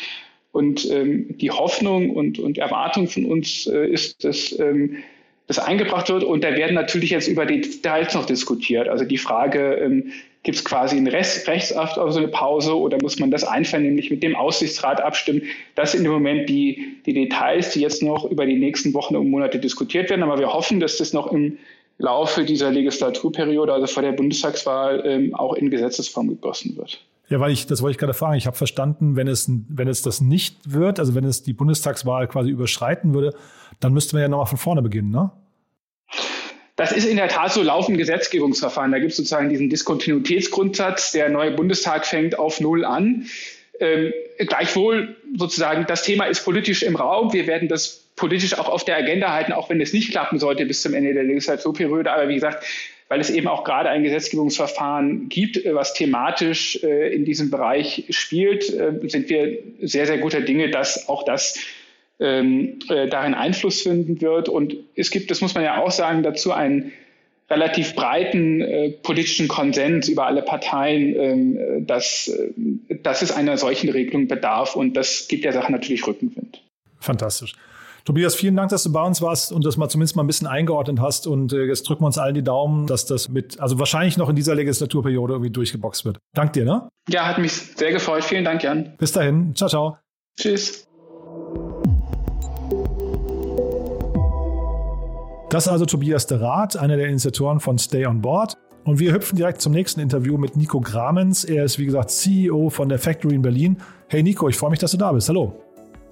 Und 0.52 0.88
ähm, 0.90 1.36
die 1.38 1.50
Hoffnung 1.50 2.10
und, 2.10 2.38
und 2.38 2.56
Erwartung 2.56 3.08
von 3.08 3.24
uns 3.24 3.66
äh, 3.66 3.86
ist, 3.86 4.24
dass 4.24 4.56
ähm, 4.58 4.96
das 5.50 5.58
eingebracht 5.58 6.08
wird. 6.08 6.22
Und 6.22 6.44
da 6.44 6.54
werden 6.54 6.74
natürlich 6.74 7.10
jetzt 7.10 7.26
über 7.26 7.44
die 7.44 7.60
Details 7.60 8.14
noch 8.14 8.24
diskutiert. 8.24 8.88
Also 8.88 9.04
die 9.04 9.18
Frage, 9.18 9.74
ähm, 9.74 10.12
gibt 10.44 10.58
es 10.58 10.64
quasi 10.64 10.96
einen 10.96 11.08
Rest, 11.08 11.48
Rechtsakt 11.48 11.98
oder 11.98 12.12
so 12.12 12.20
eine 12.20 12.28
Pause 12.28 12.78
oder 12.78 12.98
muss 13.02 13.18
man 13.18 13.32
das 13.32 13.42
einvernehmlich 13.42 14.12
mit 14.12 14.22
dem 14.22 14.36
Aussichtsrat 14.36 15.00
abstimmen? 15.00 15.42
Das 15.74 15.90
sind 15.90 16.04
im 16.04 16.12
Moment 16.12 16.48
die, 16.48 16.98
die 17.04 17.14
Details, 17.14 17.72
die 17.72 17.80
jetzt 17.80 18.00
noch 18.00 18.30
über 18.30 18.46
die 18.46 18.60
nächsten 18.60 18.94
Wochen 18.94 19.16
und 19.16 19.28
Monate 19.28 19.58
diskutiert 19.58 20.08
werden. 20.08 20.22
Aber 20.22 20.38
wir 20.38 20.52
hoffen, 20.52 20.78
dass 20.78 20.98
das 20.98 21.12
noch 21.12 21.32
im 21.32 21.58
Laufe 21.98 22.44
dieser 22.44 22.70
Legislaturperiode, 22.70 23.72
also 23.72 23.88
vor 23.88 24.04
der 24.04 24.12
Bundestagswahl, 24.12 25.02
ähm, 25.04 25.34
auch 25.34 25.54
in 25.54 25.68
Gesetzesform 25.68 26.28
gegossen 26.28 26.76
wird. 26.76 27.04
Ja, 27.30 27.38
weil 27.38 27.52
ich, 27.52 27.66
das 27.66 27.80
wollte 27.80 27.92
ich 27.92 27.98
gerade 27.98 28.12
fragen. 28.12 28.36
Ich 28.36 28.46
habe 28.46 28.56
verstanden, 28.56 29.14
wenn 29.14 29.28
es, 29.28 29.48
wenn 29.68 29.86
es 29.86 30.02
das 30.02 30.20
nicht 30.20 30.56
wird, 30.66 30.98
also 30.98 31.14
wenn 31.14 31.24
es 31.24 31.44
die 31.44 31.52
Bundestagswahl 31.52 32.26
quasi 32.26 32.50
überschreiten 32.50 33.14
würde, 33.14 33.34
dann 33.78 33.92
müsste 33.92 34.16
man 34.16 34.22
ja 34.22 34.28
nochmal 34.28 34.46
von 34.46 34.58
vorne 34.58 34.82
beginnen, 34.82 35.10
ne? 35.10 35.30
Das 36.74 36.92
ist 36.92 37.04
in 37.04 37.16
der 37.16 37.28
Tat 37.28 37.52
so 37.52 37.62
laufend 37.62 37.98
Gesetzgebungsverfahren. 37.98 38.90
Da 38.90 38.98
gibt 38.98 39.10
es 39.10 39.18
sozusagen 39.18 39.50
diesen 39.50 39.68
Diskontinuitätsgrundsatz. 39.68 41.12
Der 41.12 41.28
neue 41.28 41.50
Bundestag 41.50 42.06
fängt 42.06 42.38
auf 42.38 42.58
Null 42.58 42.86
an. 42.86 43.26
Ähm, 43.80 44.14
gleichwohl 44.38 45.14
sozusagen, 45.36 45.84
das 45.86 46.04
Thema 46.04 46.24
ist 46.24 46.42
politisch 46.42 46.82
im 46.82 46.96
Raum. 46.96 47.34
Wir 47.34 47.46
werden 47.46 47.68
das 47.68 48.06
politisch 48.16 48.58
auch 48.58 48.68
auf 48.68 48.84
der 48.84 48.96
Agenda 48.96 49.30
halten, 49.30 49.52
auch 49.52 49.68
wenn 49.68 49.78
es 49.82 49.92
nicht 49.92 50.10
klappen 50.10 50.38
sollte 50.38 50.64
bis 50.64 50.80
zum 50.80 50.94
Ende 50.94 51.12
der 51.12 51.24
Legislaturperiode. 51.24 52.10
Aber 52.10 52.28
wie 52.30 52.34
gesagt, 52.34 52.64
weil 53.10 53.20
es 53.20 53.28
eben 53.28 53.48
auch 53.48 53.64
gerade 53.64 53.90
ein 53.90 54.04
Gesetzgebungsverfahren 54.04 55.28
gibt, 55.28 55.62
äh, 55.62 55.74
was 55.74 55.92
thematisch 55.94 56.82
äh, 56.82 57.12
in 57.12 57.24
diesem 57.24 57.50
Bereich 57.50 58.04
spielt, 58.10 58.72
äh, 58.72 58.92
sind 59.08 59.28
wir 59.28 59.58
sehr, 59.82 60.06
sehr 60.06 60.18
guter 60.18 60.40
Dinge, 60.40 60.70
dass 60.70 61.08
auch 61.08 61.24
das 61.24 61.58
ähm, 62.20 62.78
darin 62.88 63.34
Einfluss 63.34 63.82
finden 63.82 64.20
wird. 64.20 64.48
Und 64.48 64.76
es 64.94 65.10
gibt, 65.10 65.30
das 65.30 65.40
muss 65.40 65.54
man 65.54 65.64
ja 65.64 65.82
auch 65.82 65.90
sagen, 65.90 66.22
dazu 66.22 66.52
einen 66.52 66.92
relativ 67.48 67.96
breiten 67.96 68.94
politischen 69.02 69.48
Konsens 69.48 70.08
über 70.08 70.26
alle 70.26 70.42
Parteien, 70.42 71.16
ähm, 71.16 71.86
dass, 71.86 72.30
dass 73.02 73.22
es 73.22 73.32
einer 73.32 73.56
solchen 73.56 73.88
Regelung 73.88 74.28
bedarf. 74.28 74.76
Und 74.76 74.94
das 74.98 75.26
gibt 75.28 75.44
der 75.44 75.52
Sache 75.52 75.72
natürlich 75.72 76.06
Rückenwind. 76.06 76.62
Fantastisch. 77.00 77.54
Tobias, 78.10 78.34
vielen 78.34 78.56
Dank, 78.56 78.70
dass 78.70 78.82
du 78.82 78.90
bei 78.90 79.04
uns 79.04 79.22
warst 79.22 79.52
und 79.52 79.64
das 79.64 79.76
mal 79.76 79.88
zumindest 79.88 80.16
mal 80.16 80.24
ein 80.24 80.26
bisschen 80.26 80.48
eingeordnet 80.48 80.98
hast. 80.98 81.28
Und 81.28 81.52
äh, 81.52 81.66
jetzt 81.66 81.88
drücken 81.88 82.02
wir 82.02 82.06
uns 82.06 82.18
allen 82.18 82.34
die 82.34 82.42
Daumen, 82.42 82.88
dass 82.88 83.06
das 83.06 83.28
mit, 83.28 83.60
also 83.60 83.78
wahrscheinlich 83.78 84.16
noch 84.16 84.28
in 84.28 84.34
dieser 84.34 84.56
Legislaturperiode 84.56 85.34
irgendwie 85.34 85.52
durchgeboxt 85.52 86.04
wird. 86.04 86.18
Dank 86.34 86.52
dir, 86.54 86.64
ne? 86.64 86.88
Ja, 87.08 87.28
hat 87.28 87.38
mich 87.38 87.52
sehr 87.52 87.92
gefreut. 87.92 88.24
Vielen 88.24 88.44
Dank, 88.44 88.64
Jan. 88.64 88.96
Bis 88.98 89.12
dahin. 89.12 89.54
Ciao, 89.54 89.70
ciao. 89.70 89.96
Tschüss. 90.36 90.88
Das 95.50 95.66
ist 95.66 95.72
also 95.72 95.86
Tobias 95.86 96.26
de 96.26 96.38
Rath, 96.38 96.76
einer 96.76 96.96
der 96.96 97.06
Initiatoren 97.06 97.60
von 97.60 97.78
Stay 97.78 98.06
on 98.06 98.20
Board. 98.20 98.56
Und 98.82 98.98
wir 98.98 99.12
hüpfen 99.12 99.36
direkt 99.36 99.60
zum 99.60 99.72
nächsten 99.72 100.00
Interview 100.00 100.36
mit 100.36 100.56
Nico 100.56 100.80
Gramens. 100.80 101.44
Er 101.44 101.62
ist, 101.62 101.78
wie 101.78 101.86
gesagt, 101.86 102.10
CEO 102.10 102.70
von 102.70 102.88
der 102.88 102.98
Factory 102.98 103.36
in 103.36 103.42
Berlin. 103.42 103.76
Hey 104.08 104.24
Nico, 104.24 104.48
ich 104.48 104.56
freue 104.56 104.70
mich, 104.70 104.80
dass 104.80 104.90
du 104.90 104.96
da 104.96 105.12
bist. 105.12 105.28
Hallo. 105.28 105.54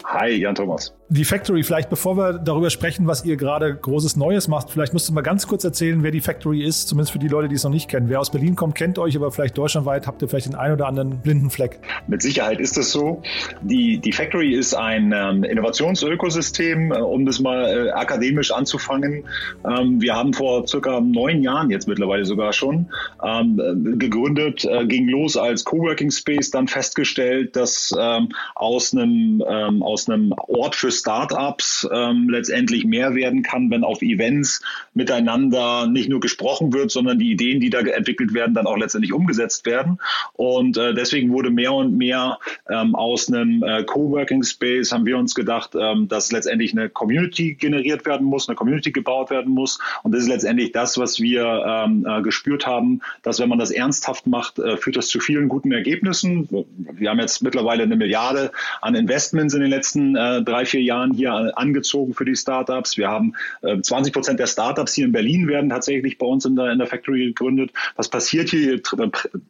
Hi, 0.04 0.30
Jan 0.30 0.54
Thomas. 0.54 0.94
Die 1.10 1.24
Factory, 1.24 1.62
vielleicht 1.62 1.88
bevor 1.88 2.18
wir 2.18 2.34
darüber 2.34 2.68
sprechen, 2.68 3.06
was 3.06 3.24
ihr 3.24 3.38
gerade 3.38 3.74
großes 3.74 4.16
Neues 4.16 4.46
macht, 4.46 4.68
vielleicht 4.70 4.92
musst 4.92 5.08
du 5.08 5.14
mal 5.14 5.22
ganz 5.22 5.46
kurz 5.46 5.64
erzählen, 5.64 6.02
wer 6.02 6.10
die 6.10 6.20
Factory 6.20 6.62
ist, 6.62 6.86
zumindest 6.86 7.12
für 7.12 7.18
die 7.18 7.28
Leute, 7.28 7.48
die 7.48 7.54
es 7.54 7.64
noch 7.64 7.70
nicht 7.70 7.88
kennen. 7.88 8.10
Wer 8.10 8.20
aus 8.20 8.30
Berlin 8.30 8.56
kommt, 8.56 8.74
kennt 8.74 8.98
euch, 8.98 9.16
aber 9.16 9.32
vielleicht 9.32 9.56
deutschlandweit 9.56 10.06
habt 10.06 10.20
ihr 10.20 10.28
vielleicht 10.28 10.48
den 10.48 10.54
einen 10.54 10.74
oder 10.74 10.86
anderen 10.86 11.20
blinden 11.20 11.48
Fleck. 11.48 11.80
Mit 12.08 12.20
Sicherheit 12.20 12.60
ist 12.60 12.76
es 12.76 12.92
so. 12.92 13.22
Die, 13.62 13.96
die 13.96 14.12
Factory 14.12 14.52
ist 14.52 14.74
ein 14.74 15.14
ähm, 15.16 15.44
Innovationsökosystem, 15.44 16.92
äh, 16.92 16.96
um 16.98 17.24
das 17.24 17.40
mal 17.40 17.86
äh, 17.86 17.90
akademisch 17.92 18.50
anzufangen. 18.50 19.24
Ähm, 19.64 20.02
wir 20.02 20.14
haben 20.14 20.34
vor 20.34 20.66
circa 20.66 21.00
neun 21.00 21.42
Jahren 21.42 21.70
jetzt 21.70 21.88
mittlerweile 21.88 22.26
sogar 22.26 22.52
schon 22.52 22.86
ähm, 23.24 23.96
gegründet, 23.98 24.66
äh, 24.66 24.84
ging 24.84 25.08
los 25.08 25.38
als 25.38 25.64
Coworking 25.64 26.10
Space, 26.10 26.50
dann 26.50 26.68
festgestellt, 26.68 27.56
dass 27.56 27.94
ähm, 27.98 28.28
aus 28.54 28.92
einem 28.92 29.42
ähm, 29.48 29.82
aus 29.82 30.06
Ort 30.48 30.76
für 30.76 30.97
Startups 30.98 31.88
ähm, 31.92 32.28
letztendlich 32.28 32.84
mehr 32.84 33.14
werden 33.14 33.42
kann, 33.42 33.70
wenn 33.70 33.84
auf 33.84 34.02
Events 34.02 34.62
miteinander 34.94 35.86
nicht 35.86 36.08
nur 36.08 36.20
gesprochen 36.20 36.72
wird, 36.72 36.90
sondern 36.90 37.18
die 37.18 37.30
Ideen, 37.30 37.60
die 37.60 37.70
da 37.70 37.80
entwickelt 37.80 38.34
werden, 38.34 38.54
dann 38.54 38.66
auch 38.66 38.76
letztendlich 38.76 39.12
umgesetzt 39.12 39.66
werden. 39.66 39.98
Und 40.34 40.76
äh, 40.76 40.94
deswegen 40.94 41.32
wurde 41.32 41.50
mehr 41.50 41.72
und 41.72 41.96
mehr 41.96 42.38
ähm, 42.68 42.94
aus 42.94 43.32
einem 43.32 43.62
äh, 43.62 43.84
Coworking 43.84 44.42
Space 44.42 44.92
haben 44.92 45.06
wir 45.06 45.18
uns 45.18 45.34
gedacht, 45.34 45.74
ähm, 45.78 46.08
dass 46.08 46.32
letztendlich 46.32 46.72
eine 46.72 46.88
Community 46.88 47.54
generiert 47.54 48.04
werden 48.06 48.26
muss, 48.26 48.48
eine 48.48 48.56
Community 48.56 48.92
gebaut 48.92 49.30
werden 49.30 49.52
muss. 49.52 49.78
Und 50.02 50.12
das 50.12 50.22
ist 50.22 50.28
letztendlich 50.28 50.72
das, 50.72 50.98
was 50.98 51.20
wir 51.20 51.44
ähm, 51.66 52.06
äh, 52.08 52.22
gespürt 52.22 52.66
haben, 52.66 53.00
dass 53.22 53.40
wenn 53.40 53.48
man 53.48 53.58
das 53.58 53.70
ernsthaft 53.70 54.26
macht, 54.26 54.58
äh, 54.58 54.76
führt 54.76 54.96
das 54.96 55.08
zu 55.08 55.20
vielen 55.20 55.48
guten 55.48 55.72
Ergebnissen. 55.72 56.48
Wir 56.92 57.10
haben 57.10 57.20
jetzt 57.20 57.42
mittlerweile 57.42 57.82
eine 57.82 57.96
Milliarde 57.96 58.50
an 58.80 58.94
Investments 58.94 59.54
in 59.54 59.60
den 59.60 59.70
letzten 59.70 60.16
äh, 60.16 60.42
drei, 60.42 60.64
vier 60.64 60.82
Jahren 60.82 60.87
hier 61.14 61.52
angezogen 61.56 62.14
für 62.14 62.24
die 62.24 62.36
Startups. 62.36 62.96
Wir 62.96 63.08
haben 63.08 63.34
äh, 63.62 63.80
20 63.80 64.12
Prozent 64.12 64.40
der 64.40 64.46
Startups 64.46 64.94
hier 64.94 65.06
in 65.06 65.12
Berlin 65.12 65.48
werden 65.48 65.70
tatsächlich 65.70 66.18
bei 66.18 66.26
uns 66.26 66.44
in 66.44 66.56
der, 66.56 66.72
in 66.72 66.78
der 66.78 66.86
Factory 66.86 67.26
gegründet. 67.26 67.70
Was 67.96 68.08
passiert 68.08 68.50
hier? 68.50 68.60
Hier 68.60 68.82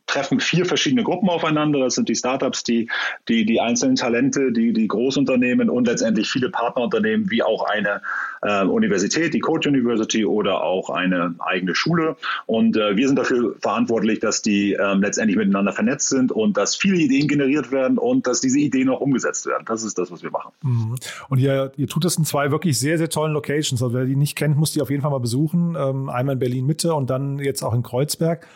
treffen 0.07 0.40
vier 0.40 0.66
verschiedene 0.66 1.03
Gruppen 1.03 1.29
aufeinander. 1.29 1.81
Das 1.81 1.94
sind 1.94 2.09
die 2.09 2.14
Startups, 2.14 2.64
die, 2.64 2.90
die, 3.29 3.44
die 3.44 3.61
einzelnen 3.61 3.96
Talente, 3.96 4.53
die, 4.53 4.72
die 4.72 4.88
Großunternehmen 4.88 5.70
und 5.70 5.87
letztendlich 5.87 6.29
viele 6.29 6.51
Partnerunternehmen 6.51 7.31
wie 7.31 7.42
auch 7.42 7.64
eine 7.64 8.03
äh, 8.42 8.64
Universität, 8.64 9.35
die 9.35 9.40
Code 9.40 9.68
University 9.68 10.24
oder 10.24 10.62
auch 10.62 10.90
eine 10.90 11.35
eigene 11.38 11.74
Schule. 11.74 12.16
Und 12.46 12.77
äh, 12.77 12.96
wir 12.96 13.07
sind 13.07 13.18
dafür 13.18 13.57
verantwortlich, 13.61 14.20
dass 14.20 14.42
die 14.42 14.74
äh, 14.74 14.94
letztendlich 14.94 15.37
miteinander 15.37 15.72
vernetzt 15.72 16.09
sind 16.09 16.33
und 16.33 16.57
dass 16.57 16.77
viele 16.77 16.96
Ideen 16.96 17.29
generiert 17.29 17.72
werden 17.72 17.98
und 17.98 18.27
dass 18.27 18.40
diese 18.40 18.59
Ideen 18.59 18.88
auch 18.88 19.01
umgesetzt 19.01 19.46
werden. 19.46 19.64
Das 19.66 19.83
ist 19.83 19.98
das, 19.98 20.11
was 20.11 20.22
wir 20.22 20.31
machen. 20.31 20.53
Mhm. 20.62 20.96
Und 21.29 21.38
ihr, 21.38 21.72
ihr 21.77 21.88
tut 21.88 22.05
das 22.05 22.16
in 22.16 22.24
zwei 22.24 22.51
wirklich 22.51 22.79
sehr, 22.79 22.98
sehr 22.98 23.11
tollen 23.11 23.33
Locations. 23.33 23.83
Also 23.83 23.94
wer 23.94 24.05
die 24.05 24.16
nicht 24.16 24.37
kennt, 24.37 24.57
muss 24.57 24.72
die 24.72 24.83
auf 24.83 24.90
jeden 24.90 25.03
Fall 25.03 25.11
mal 25.11 25.18
besuchen. 25.18 25.77
Ähm, 25.79 26.09
einmal 26.09 26.35
in 26.35 26.38
Berlin 26.38 26.66
Mitte 26.66 26.94
und 26.94 27.11
dann 27.11 27.38
jetzt 27.38 27.62
auch 27.62 27.74
in 27.74 27.83
Kreuzberg. 27.83 28.46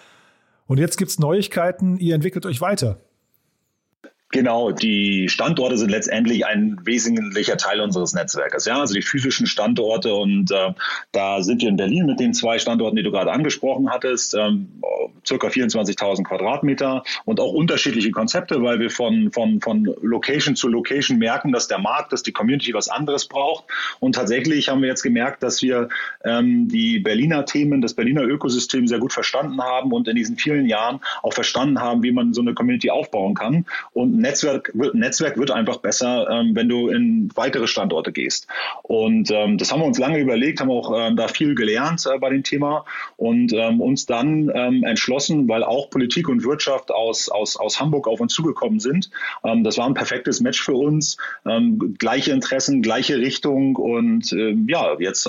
Und 0.66 0.79
jetzt 0.79 0.97
gibt 0.97 1.11
es 1.11 1.18
Neuigkeiten, 1.18 1.99
ihr 1.99 2.14
entwickelt 2.14 2.47
euch 2.47 2.61
weiter. 2.61 2.99
Genau, 4.33 4.71
die 4.71 5.29
Standorte 5.29 5.77
sind 5.77 5.90
letztendlich 5.90 6.47
ein 6.47 6.81
wesentlicher 6.85 7.59
Teil 7.59 7.83
unseres 7.83 8.14
Netzwerkes. 8.14 8.64
Ja, 8.64 8.81
also 8.81 8.95
die 8.95 9.03
physischen 9.03 9.47
Standorte 9.47 10.14
und 10.14 10.51
äh, 10.51 10.73
da 11.12 11.42
sind 11.42 11.61
wir 11.61 11.68
in 11.68 11.77
Berlin 11.77 12.07
mit 12.07 12.18
den 12.18 12.33
zwei 12.33 12.59
Standorten, 12.59 12.97
die 12.97 13.03
du 13.03 13.11
gerade 13.11 13.31
angesprochen 13.31 13.90
hattest, 13.90 14.35
ähm, 14.35 14.68
circa 15.27 15.49
24.000 15.49 16.25
Quadratmeter 16.25 17.03
und 17.27 17.40
auch 17.40 17.53
unterschiedliche 17.53 18.11
Konzepte, 18.11 18.62
weil 18.62 18.81
wir 18.81 18.88
von, 18.88 19.31
von, 19.33 19.61
von 19.61 19.85
Location 20.01 20.57
zu 20.57 20.68
Location 20.68 21.18
merken, 21.18 21.53
dass 21.53 21.68
der 21.68 21.79
Markt, 21.79 22.14
dass 22.14 22.23
die 22.23 22.33
Community 22.33 22.73
was 22.73 22.88
anderes 22.88 23.27
braucht. 23.27 23.64
Und 24.01 24.14
tatsächlich 24.14 24.71
haben 24.71 24.81
wir 24.81 24.88
jetzt 24.88 25.03
gemerkt, 25.03 25.42
dass 25.42 25.61
wir 25.61 25.90
ähm, 26.25 26.68
die 26.68 27.01
Berliner 27.01 27.45
Themen, 27.45 27.83
das 27.83 27.92
Berliner 27.92 28.23
Ökosystem 28.23 28.87
sehr 28.87 28.99
gut 28.99 29.12
verstanden 29.12 29.61
haben 29.61 29.92
und 29.92 30.09
in 30.09 30.16
diesen 30.16 30.38
vielen 30.38 30.64
Jahren 30.64 31.01
auch 31.23 31.35
verstanden 31.35 31.81
haben, 31.81 32.03
wie 32.03 32.12
man 32.12 32.33
so 32.33 32.40
eine 32.40 32.55
Community 32.55 32.88
aufbauen 32.88 33.35
kann. 33.35 33.66
Und 33.92 34.21
Netzwerk 34.22 34.70
wird, 34.74 34.94
Netzwerk 34.94 35.37
wird 35.37 35.50
einfach 35.50 35.78
besser, 35.78 36.28
ähm, 36.30 36.54
wenn 36.54 36.68
du 36.68 36.88
in 36.88 37.30
weitere 37.35 37.66
Standorte 37.66 38.12
gehst. 38.12 38.46
Und 38.82 39.30
ähm, 39.30 39.58
das 39.58 39.70
haben 39.70 39.80
wir 39.80 39.87
uns 39.87 39.98
lange 39.98 40.18
überlegt, 40.18 40.61
haben 40.61 40.70
auch 40.70 40.92
ähm, 40.96 41.16
da 41.16 41.28
viel 41.28 41.54
gelernt 41.54 42.06
äh, 42.06 42.18
bei 42.18 42.30
dem 42.30 42.42
Thema 42.42 42.85
und 43.16 43.52
ähm, 43.52 43.80
uns 43.80 44.06
dann 44.06 44.50
ähm, 44.54 44.85
entschlossen, 44.85 45.48
weil 45.48 45.64
auch 45.64 45.90
Politik 45.90 46.28
und 46.28 46.44
Wirtschaft 46.44 46.90
aus, 46.90 47.28
aus, 47.28 47.56
aus 47.56 47.80
Hamburg 47.80 48.08
auf 48.08 48.20
uns 48.20 48.32
zugekommen 48.32 48.80
sind. 48.80 49.11
Ähm, 49.44 49.64
das 49.64 49.76
war 49.78 49.87
ein 49.87 49.94
perfektes 49.94 50.40
Match 50.40 50.62
für 50.62 50.74
uns. 50.74 51.16
gleiche 51.98 52.32
Interessen, 52.32 52.82
gleiche 52.82 53.18
Richtung 53.18 53.76
und 53.76 54.32
äh, 54.32 54.56
ja, 54.66 54.96
jetzt 54.98 55.28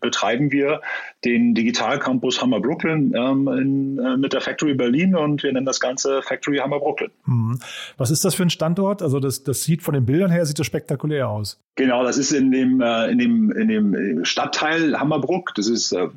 betreiben 0.00 0.52
wir 0.52 0.80
den 1.24 1.54
Digital 1.54 1.98
Campus 1.98 2.40
Hammer 2.40 2.60
Brooklyn 2.60 3.14
in, 3.14 3.98
äh, 3.98 4.16
mit 4.16 4.32
der 4.32 4.40
Factory 4.40 4.74
Berlin 4.74 5.14
und 5.14 5.42
wir 5.42 5.52
nennen 5.52 5.66
das 5.66 5.80
Ganze 5.80 6.22
Factory 6.22 6.58
Hammer 6.58 6.80
Brooklyn. 6.80 7.10
Mhm. 7.26 7.60
Was 8.02 8.10
ist 8.10 8.24
das 8.24 8.34
für 8.34 8.42
ein 8.42 8.50
Standort? 8.50 9.00
Also 9.00 9.20
das, 9.20 9.44
das 9.44 9.62
sieht 9.62 9.80
von 9.80 9.94
den 9.94 10.04
Bildern 10.04 10.32
her 10.32 10.44
sieht 10.44 10.58
das 10.58 10.66
spektakulär 10.66 11.28
aus. 11.28 11.60
Genau, 11.76 12.02
das 12.02 12.18
ist 12.18 12.32
in 12.32 12.50
dem, 12.50 12.80
äh, 12.80 13.08
in 13.12 13.18
dem, 13.18 13.52
in 13.52 13.68
dem 13.68 14.24
Stadtteil 14.24 14.98
Hammerbruck. 14.98 15.52
Das 15.54 15.68
ist 15.68 15.92
äh, 15.92 16.08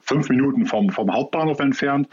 fünf 0.00 0.30
Minuten 0.30 0.64
vom, 0.64 0.88
vom 0.88 1.12
Hauptbahnhof 1.12 1.60
entfernt 1.60 2.08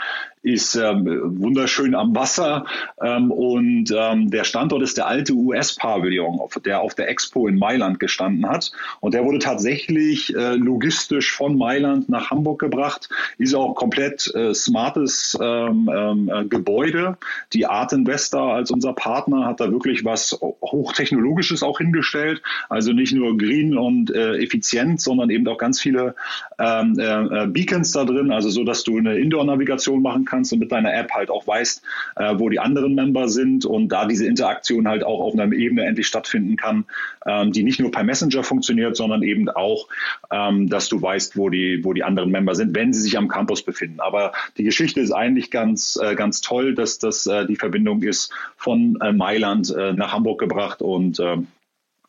ist 0.48 0.76
ähm, 0.76 1.42
wunderschön 1.42 1.94
am 1.94 2.16
Wasser 2.16 2.66
ähm, 3.04 3.32
und 3.32 3.94
ähm, 3.96 4.32
der 4.32 4.46
Standort 4.46 4.82
ist 4.82 4.98
der 4.98 5.08
alte 5.08 5.34
US-Pavillon, 5.34 6.40
der 6.66 6.80
auf 6.80 6.96
der 6.96 7.10
Expo 7.10 7.48
in 7.48 7.60
Mailand 7.60 8.00
gestanden 8.00 8.50
hat. 8.50 8.72
Und 9.02 9.14
der 9.14 9.26
wurde 9.26 9.40
tatsächlich 9.40 10.34
äh, 10.34 10.56
logistisch 10.56 11.34
von 11.34 11.58
Mailand 11.58 12.08
nach 12.08 12.32
Hamburg 12.32 12.60
gebracht, 12.60 13.10
ist 13.38 13.54
auch 13.56 13.76
komplett 13.76 14.34
äh, 14.34 14.54
smartes 14.54 15.38
ähm, 15.42 15.90
ähm, 15.94 16.32
äh, 16.34 16.46
Gebäude. 16.46 17.18
Die 17.52 17.66
Art 17.66 17.92
Investor 17.92 18.54
als 18.54 18.72
unser 18.72 18.94
Partner 18.94 19.46
hat 19.46 19.60
da 19.60 19.70
wirklich 19.70 20.06
was 20.06 20.40
hochtechnologisches 20.62 21.62
auch 21.62 21.80
hingestellt, 21.80 22.42
also 22.70 22.94
nicht 22.94 23.14
nur 23.14 23.38
green 23.38 23.78
und 23.78 24.12
äh, 24.12 24.38
effizient, 24.38 25.02
sondern 25.02 25.30
eben 25.30 25.46
auch 25.50 25.58
ganz 25.58 25.82
viele 25.82 26.16
ähm, 26.58 26.98
äh, 26.98 27.44
äh, 27.44 27.48
Beacons 27.48 27.92
da 27.92 28.06
drin, 28.06 28.32
also 28.32 28.50
so, 28.50 28.64
dass 28.64 28.86
du 28.86 28.98
eine 28.98 29.18
Indoor-Navigation 29.18 30.02
machen 30.02 30.24
kannst 30.24 30.37
kannst 30.38 30.54
und 30.54 30.60
mit 30.60 30.71
deiner 30.71 30.93
App 30.93 31.12
halt 31.12 31.30
auch 31.30 31.47
weißt, 31.47 31.82
äh, 32.15 32.36
wo 32.38 32.50
die 32.50 32.60
anderen 32.60 32.95
Member 32.95 33.28
sind 33.28 33.65
und 33.65 33.89
da 33.89 34.06
diese 34.06 34.26
Interaktion 34.26 34.88
halt 34.88 35.04
auch 35.04 35.19
auf 35.19 35.34
einer 35.34 35.52
Ebene 35.52 35.86
endlich 35.86 36.08
stattfinden 36.08 36.56
kann, 36.56 36.86
ähm, 37.26 37.52
die 37.52 37.63
nicht 37.63 37.80
nur 37.80 37.91
per 37.91 38.04
Messenger 38.04 38.43
funktioniert, 38.43 38.95
sondern 38.95 39.23
eben 39.23 39.50
auch, 39.50 39.88
ähm, 40.32 40.69
dass 40.69 40.89
du 40.89 41.02
weißt, 41.02 41.38
wo 41.38 41.50
die, 41.50 41.84
wo 41.84 41.93
die 41.93 42.04
anderen 42.04 42.32
Member 42.32 42.56
sind, 42.56 42.76
wenn 42.76 42.93
sie 42.93 43.02
sich 43.02 43.17
am 43.17 43.28
Campus 43.28 43.63
befinden. 43.63 44.00
Aber 44.00 44.32
die 44.58 44.63
Geschichte 44.63 45.02
ist 45.02 45.12
eigentlich 45.12 45.52
ganz, 45.52 46.00
äh, 46.02 46.15
ganz 46.15 46.41
toll, 46.41 46.76
dass 46.76 47.00
das 47.00 47.26
äh, 47.26 47.45
die 47.45 47.56
Verbindung 47.56 48.04
ist 48.04 48.32
von 48.56 48.97
äh, 49.02 49.12
Mailand 49.12 49.73
äh, 49.76 49.93
nach 49.93 50.13
Hamburg 50.13 50.39
gebracht 50.39 50.82
und 50.82 51.19
äh, 51.19 51.38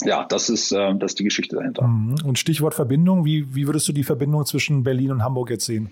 ja, 0.04 0.24
das 0.28 0.48
ist, 0.48 0.70
äh, 0.70 0.94
das 0.94 1.12
ist 1.12 1.18
die 1.18 1.24
Geschichte 1.24 1.56
dahinter. 1.56 1.86
Mhm. 1.86 2.16
Und 2.24 2.38
Stichwort 2.38 2.74
Verbindung, 2.74 3.24
wie, 3.24 3.54
wie 3.54 3.66
würdest 3.66 3.88
du 3.88 3.92
die 3.92 4.04
Verbindung 4.04 4.44
zwischen 4.46 4.84
Berlin 4.84 5.10
und 5.10 5.24
Hamburg 5.24 5.50
jetzt 5.50 5.64
sehen? 5.64 5.90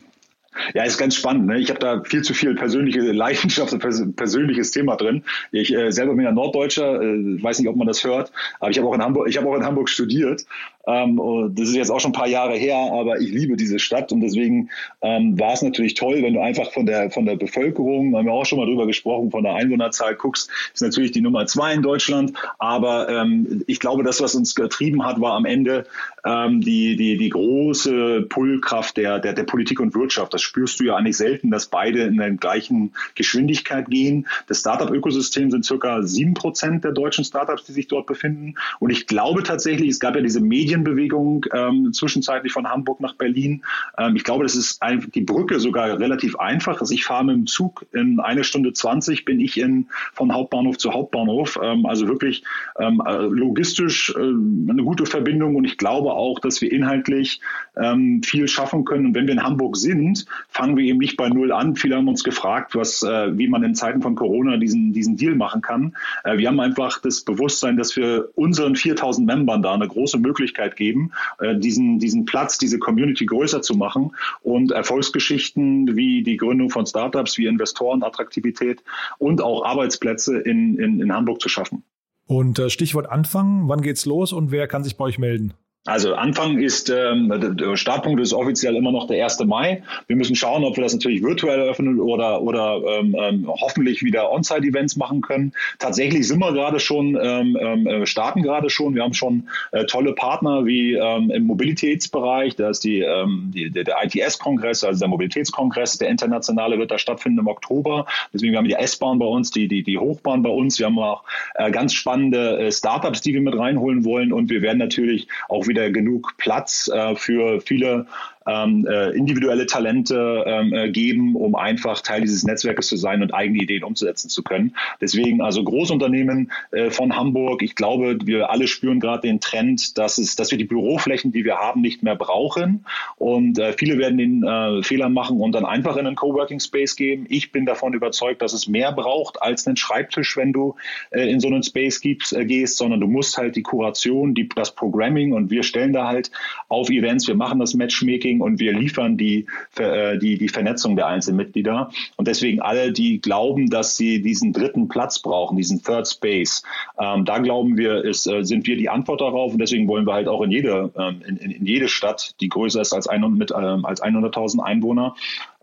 Ja, 0.75 0.85
ist 0.85 0.99
ganz 0.99 1.14
spannend. 1.14 1.47
Ne? 1.47 1.59
Ich 1.59 1.71
habe 1.71 1.79
da 1.79 2.03
viel 2.03 2.23
zu 2.23 2.35
viel 2.35 2.55
persönliche 2.55 3.01
Leidenschaft 3.12 3.73
und 3.73 3.81
pers 3.81 4.03
persönliches 4.14 4.71
Thema 4.71 4.97
drin. 4.97 5.23
Ich 5.53 5.75
äh, 5.75 5.90
selber 5.90 6.14
bin 6.14 6.25
ja 6.25 6.33
Norddeutscher, 6.33 7.01
äh, 7.03 7.42
weiß 7.42 7.59
nicht, 7.59 7.69
ob 7.69 7.77
man 7.77 7.87
das 7.87 8.05
hört, 8.05 8.33
aber 8.61 8.71
ich 8.71 8.79
habe 8.79 8.88
auch 8.88 8.95
in 8.95 9.03
Hamburg, 9.03 9.29
ich 9.29 9.37
habe 9.37 9.49
auch 9.49 9.57
in 9.57 9.64
Hamburg 9.64 9.88
studiert. 9.88 10.45
Ähm, 10.87 11.21
das 11.55 11.69
ist 11.69 11.75
jetzt 11.75 11.90
auch 11.90 11.99
schon 11.99 12.11
ein 12.11 12.19
paar 12.19 12.29
Jahre 12.29 12.55
her, 12.55 12.77
aber 12.77 13.19
ich 13.21 13.31
liebe 13.31 13.57
diese 13.57 13.79
Stadt 13.79 14.12
und 14.12 14.21
deswegen 14.21 14.71
ähm, 15.03 15.38
war 15.38 15.53
es 15.53 15.62
natürlich 15.62 15.95
toll, 15.95 16.23
wenn 16.23 16.35
du 16.35 16.40
einfach 16.40 16.71
von 16.73 16.87
der 16.87 17.11
von 17.11 17.27
der 17.27 17.35
Bevölkerung, 17.35 18.14
haben 18.16 18.27
wir 18.27 18.33
auch 18.33 18.47
schon 18.47 18.59
mal 18.59 18.66
drüber 18.66 18.87
gesprochen, 18.87 19.33
von 19.33 19.42
der 19.42 19.55
Einwohnerzahl 19.55 20.14
guckst, 20.14 20.49
ist 20.73 20.83
natürlich 20.83 21.11
die 21.11 21.21
Nummer 21.21 21.47
zwei 21.47 21.75
in 21.75 21.83
Deutschland. 21.83 22.35
Aber 22.59 23.09
ähm, 23.09 23.64
ich 23.66 23.81
glaube, 23.81 24.05
das, 24.05 24.21
was 24.21 24.37
uns 24.37 24.55
getrieben 24.55 25.05
hat, 25.05 25.21
war 25.21 25.33
am 25.33 25.45
Ende 25.45 25.87
ähm, 26.25 26.61
die 26.61 26.97
die 26.97 27.16
die 27.16 27.29
große 27.31 28.23
Pullkraft 28.29 28.97
der 28.97 29.19
der 29.19 29.33
der 29.33 29.45
Politik 29.45 29.81
und 29.81 29.95
Wirtschaft. 29.95 30.35
Das 30.35 30.42
spürst 30.47 30.81
du 30.81 30.85
ja 30.85 30.97
eigentlich 30.97 31.17
selten, 31.17 31.51
dass 31.51 31.67
beide 31.67 32.03
in 32.03 32.17
der 32.17 32.31
gleichen 32.31 32.93
Geschwindigkeit 33.15 33.89
gehen. 33.89 34.27
Das 34.47 34.61
Startup-Ökosystem 34.61 35.51
sind 35.51 35.65
circa 35.65 36.03
sieben 36.03 36.35
Prozent 36.35 36.85
der 36.85 36.93
deutschen 36.93 37.25
Startups, 37.25 37.65
die 37.65 37.73
sich 37.73 37.89
dort 37.89 38.07
befinden. 38.07 38.55
Und 38.79 38.91
ich 38.91 39.07
glaube 39.07 39.43
tatsächlich, 39.43 39.91
es 39.91 40.01
gab 40.01 40.15
ja 40.15 40.23
diese 40.23 40.41
Medienbewegung 40.41 41.47
ähm, 41.53 41.93
zwischenzeitlich 41.93 42.53
von 42.53 42.69
Hamburg 42.69 43.01
nach 43.01 43.15
Berlin. 43.15 43.63
Ähm, 43.99 44.17
ich 44.17 44.25
glaube, 44.25 44.45
das 44.45 44.57
ist 44.57 44.83
ein, 44.83 45.11
die 45.15 45.21
Brücke 45.23 45.61
sogar 45.61 45.99
relativ 45.99 46.37
einfach. 46.37 46.81
Also 46.81 46.95
ich 46.95 47.05
fahre 47.05 47.25
mit 47.25 47.37
dem 47.37 47.47
Zug 47.47 47.85
in 47.93 48.21
eine 48.21 48.45
Stunde 48.45 48.73
20 48.73 49.25
bin 49.25 49.41
ich 49.41 49.59
in, 49.59 49.89
von 50.13 50.33
Hauptbahnhof 50.33 50.79
zu 50.79 50.93
Hauptbahnhof. 50.93 51.59
Ähm, 51.63 51.87
also 51.87 52.09
wirklich 52.09 52.45
ähm, 52.79 53.03
äh, 53.07 53.17
logistisch 53.17 54.15
äh, 54.17 54.21
eine 54.21 54.83
gute 54.83 55.07
Verbindung. 55.07 55.57
Und 55.57 55.65
ich 55.65 55.79
glaube 55.79 56.13
auch, 56.13 56.39
dass 56.39 56.61
wir 56.61 56.73
inhaltlich 56.73 57.41
ähm, 57.77 58.23
viel 58.23 58.49
schaffen 58.49 58.85
können. 58.85 59.07
Und 59.07 59.15
wenn 59.15 59.27
wir 59.27 59.35
in 59.35 59.43
Hamburg 59.43 59.77
sind, 59.77 60.27
fangen 60.49 60.77
wir 60.77 60.85
eben 60.85 60.99
nicht 60.99 61.16
bei 61.16 61.29
Null 61.29 61.53
an. 61.53 61.77
Viele 61.77 61.96
haben 61.96 62.09
uns 62.09 62.25
gefragt, 62.25 62.75
was, 62.75 63.03
äh, 63.03 63.37
wie 63.37 63.49
man 63.49 63.62
in 63.62 63.75
Zeiten 63.75 64.03
von 64.03 64.14
Corona 64.14 64.57
diesen, 64.57 64.92
diesen 64.92 65.16
Deal 65.16 65.35
machen 65.35 65.62
kann. 65.62 65.96
Äh, 66.25 66.38
wir 66.38 66.49
haben 66.49 66.61
einfach 66.61 67.01
das 67.01 67.22
Bewusstsein, 67.22 67.77
dass 67.77 67.96
wir 67.96 68.29
unseren 68.35 68.77
4000 68.77 69.27
Membern 69.27 69.62
da 69.62 69.75
eine 69.75 69.88
große 69.88 70.18
Möglichkeit 70.18 70.77
geben, 70.77 71.12
äh, 71.40 71.57
diesen, 71.57 71.99
diesen 71.99 72.25
Platz, 72.25 72.59
diese 72.59 72.79
Community 72.79 73.27
größer 73.27 73.62
zu 73.62 73.75
machen 73.75 74.12
und 74.42 74.72
Erfolgsgeschichten 74.72 75.96
wie 75.96 76.22
die 76.22 76.37
Gründung 76.37 76.70
von 76.70 76.87
Startups, 76.87 77.38
wie 77.38 77.46
Investoren, 77.46 78.03
Attraktivität 78.03 78.83
und 79.18 79.40
auch 79.40 79.64
Arbeitsplätze 79.64 80.38
in, 80.38 80.79
in, 80.79 81.01
in 81.01 81.12
Hamburg 81.12 81.40
zu 81.40 81.49
schaffen. 81.49 81.83
Und 82.27 82.59
äh, 82.59 82.70
Stichwort 82.70 83.09
Anfang, 83.09 83.68
wann 83.68 83.83
geht's 83.83 84.05
los 84.05 84.33
und 84.33 84.51
wer 84.51 84.66
kann 84.66 84.83
sich 84.83 84.96
bei 84.96 85.05
euch 85.05 85.18
melden? 85.18 85.55
Also 85.87 86.14
Anfang 86.14 86.59
ist, 86.59 86.90
ähm, 86.90 87.33
der 87.57 87.77
Startpunkt 87.77 88.20
ist 88.20 88.33
offiziell 88.33 88.75
immer 88.75 88.90
noch 88.90 89.07
der 89.07 89.22
1. 89.25 89.38
Mai. 89.44 89.83
Wir 90.09 90.16
müssen 90.16 90.35
schauen, 90.35 90.64
ob 90.64 90.77
wir 90.77 90.83
das 90.83 90.92
natürlich 90.92 91.22
virtuell 91.22 91.61
eröffnen 91.61 92.01
oder, 92.01 92.42
oder 92.42 92.81
ähm, 92.88 93.16
ähm, 93.16 93.49
hoffentlich 93.49 94.03
wieder 94.03 94.33
On-Site-Events 94.33 94.96
machen 94.96 95.20
können. 95.20 95.53
Tatsächlich 95.79 96.27
sind 96.27 96.40
wir 96.40 96.53
gerade 96.53 96.81
schon, 96.81 97.16
ähm, 97.22 97.57
ähm 97.61 97.87
äh, 97.87 98.07
starten 98.07 98.42
gerade 98.42 98.68
schon. 98.68 98.96
Wir 98.96 99.05
haben 99.05 99.14
schon 99.14 99.49
äh, 99.70 99.85
tolle 99.85 100.12
Partner 100.12 100.66
wie 100.66 100.94
ähm, 100.94 101.31
im 101.31 101.44
Mobilitätsbereich. 101.44 102.57
Da 102.57 102.70
ist 102.70 102.83
die, 102.83 103.01
ähm, 103.01 103.53
die, 103.55 103.70
der, 103.70 103.96
ITS-Kongress, 104.03 104.83
also 104.83 104.99
der 104.99 105.09
Mobilitätskongress, 105.09 105.99
der 105.99 106.09
internationale 106.09 106.79
wird 106.79 106.90
da 106.90 106.99
stattfinden 106.99 107.38
im 107.38 107.46
Oktober. 107.46 108.07
Deswegen 108.35 108.57
haben 108.57 108.66
wir 108.66 108.77
die 108.77 108.83
S-Bahn 108.83 109.20
bei 109.20 109.27
uns, 109.27 109.53
die, 109.53 109.68
die, 109.68 109.85
die 109.85 109.99
Hochbahn 109.99 110.42
bei 110.42 110.51
uns. 110.51 110.81
Wir 110.81 110.87
haben 110.87 110.99
auch 110.99 111.22
äh, 111.55 111.70
ganz 111.70 111.94
spannende 111.94 112.59
äh, 112.59 112.72
Startups, 112.72 113.20
die 113.20 113.35
wir 113.35 113.40
mit 113.40 113.57
reinholen 113.57 114.05
wollen. 114.05 114.33
Und 114.33 114.51
wir 114.51 114.62
werden 114.62 114.79
natürlich 114.79 115.29
auch 115.49 115.68
wieder 115.68 115.76
wieder 115.77 115.91
genug 115.91 116.37
Platz 116.39 116.89
äh, 116.89 117.15
für 117.17 117.61
viele 117.61 118.07
ähm, 118.47 118.87
äh, 118.87 119.11
individuelle 119.11 119.67
Talente 119.67 120.45
ähm, 120.47 120.73
äh, 120.73 120.91
geben, 120.91 121.37
um 121.37 121.55
einfach 121.55 122.01
Teil 122.01 122.23
dieses 122.23 122.45
Netzwerkes 122.45 122.89
zu 122.89 122.97
sein 122.97 123.23
und 123.23 123.35
eigene 123.35 123.63
Ideen 123.63 123.85
umzusetzen 123.85 124.29
zu 124.29 124.43
können. 124.43 124.75
Deswegen 125.01 125.41
also 125.41 125.65
Großunternehmen 125.65 126.53
äh, 126.71 126.91
von 126.91 127.17
Hamburg. 127.17 127.63
Ich 127.63 127.75
glaube, 127.75 128.19
wir 128.25 128.51
alle 128.51 128.67
spüren 128.67 129.01
gerade 129.01 129.23
den 129.23 129.41
Trend, 129.41 129.99
dass 129.99 130.19
es, 130.19 130.37
dass 130.37 130.51
wir 130.51 130.59
die 130.59 130.65
Büroflächen, 130.65 131.33
die 131.33 131.45
wir 131.45 131.57
haben, 131.57 131.81
nicht 131.81 132.03
mehr 132.03 132.17
brauchen. 132.17 132.85
Und 133.17 133.59
äh, 133.59 133.73
viele 133.73 133.99
werden 133.99 134.19
den 134.19 134.45
äh, 134.45 134.83
Fehler 134.83 135.09
machen 135.09 135.41
und 135.41 135.53
dann 135.53 135.65
einfach 135.65 135.97
in 135.97 136.07
einen 136.07 136.17
Coworking 136.17 136.61
Space 136.61 136.97
gehen. 136.97 137.27
Ich 137.29 137.53
bin 137.53 137.67
davon 137.67 137.95
überzeugt, 137.95 138.43
dass 138.43 138.53
es 138.53 138.69
mehr 138.69 138.93
braucht 138.93 139.43
als 139.43 139.67
einen 139.67 139.77
Schreibtisch, 139.77 140.37
wenn 140.37 140.53
du 140.53 140.77
äh, 141.11 141.29
in 141.31 141.41
so 141.41 141.49
einen 141.49 141.63
Space 141.63 142.01
gibst, 142.01 142.33
äh, 142.33 142.45
gehst, 142.45 142.79
sondern 142.79 143.01
du 143.01 143.07
musst 143.07 143.39
halt 143.39 143.57
die 143.57 143.63
Kuration, 143.63 144.35
die, 144.35 144.49
das 144.49 144.75
Programming 144.75 145.33
und 145.33 145.51
wir 145.51 145.63
stellen 145.63 145.93
da 145.93 146.07
halt 146.07 146.31
auf 146.69 146.91
Events, 146.91 147.27
wir 147.27 147.35
machen 147.35 147.59
das 147.59 147.75
Matchmaking 147.75 148.36
Marketing 148.37 148.40
und 148.40 148.61
wir 148.61 148.72
liefern 148.72 149.16
die, 149.16 149.46
äh, 149.79 150.18
die, 150.18 150.38
die 150.38 150.49
Vernetzung 150.49 150.96
der 150.96 151.07
einzelnen 151.07 151.37
Mitglieder. 151.37 151.90
Und 152.16 152.29
deswegen 152.29 152.61
alle, 152.61 152.92
die 152.92 153.20
glauben, 153.20 153.68
dass 153.70 153.96
sie 153.96 154.22
diesen 154.22 154.53
dritten 154.53 154.88
Platz 154.88 155.20
brauchen, 155.20 155.57
diesen 155.57 155.83
Third 155.83 156.09
Space, 156.09 156.62
ähm, 156.99 157.25
da 157.25 157.38
glauben 157.38 157.77
wir, 157.77 158.05
ist, 158.05 158.27
äh, 158.27 158.44
sind 158.44 158.66
wir 158.66 158.77
die 158.77 158.88
Antwort 158.88 159.20
darauf. 159.20 159.53
Und 159.53 159.59
deswegen 159.59 159.88
wollen 159.88 160.07
wir 160.07 160.14
halt 160.14 160.29
auch 160.29 160.42
in 160.42 160.51
jede, 160.51 160.90
ähm, 160.96 161.22
in, 161.27 161.37
in 161.37 161.66
jede 161.66 161.88
Stadt, 161.88 162.35
die 162.40 162.49
größer 162.49 162.81
ist 162.81 162.92
als, 162.92 163.07
100, 163.07 163.33
mit, 163.33 163.51
ähm, 163.51 163.85
als 163.85 164.03
100.000 164.03 164.61
Einwohner. 164.61 165.14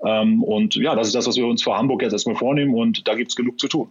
Ähm, 0.04 0.44
und 0.44 0.76
ja, 0.76 0.96
das 0.96 1.08
ist 1.08 1.16
das, 1.16 1.28
was 1.28 1.38
wir 1.38 1.48
uns 1.48 1.64
für 1.64 1.76
Hamburg 1.76 2.02
jetzt 2.02 2.14
erstmal 2.14 2.36
vornehmen. 2.36 2.74
Und 2.74 3.08
da 3.08 3.16
gibt 3.16 3.32
es 3.32 3.36
genug 3.36 3.60
zu 3.60 3.68
tun. 3.68 3.90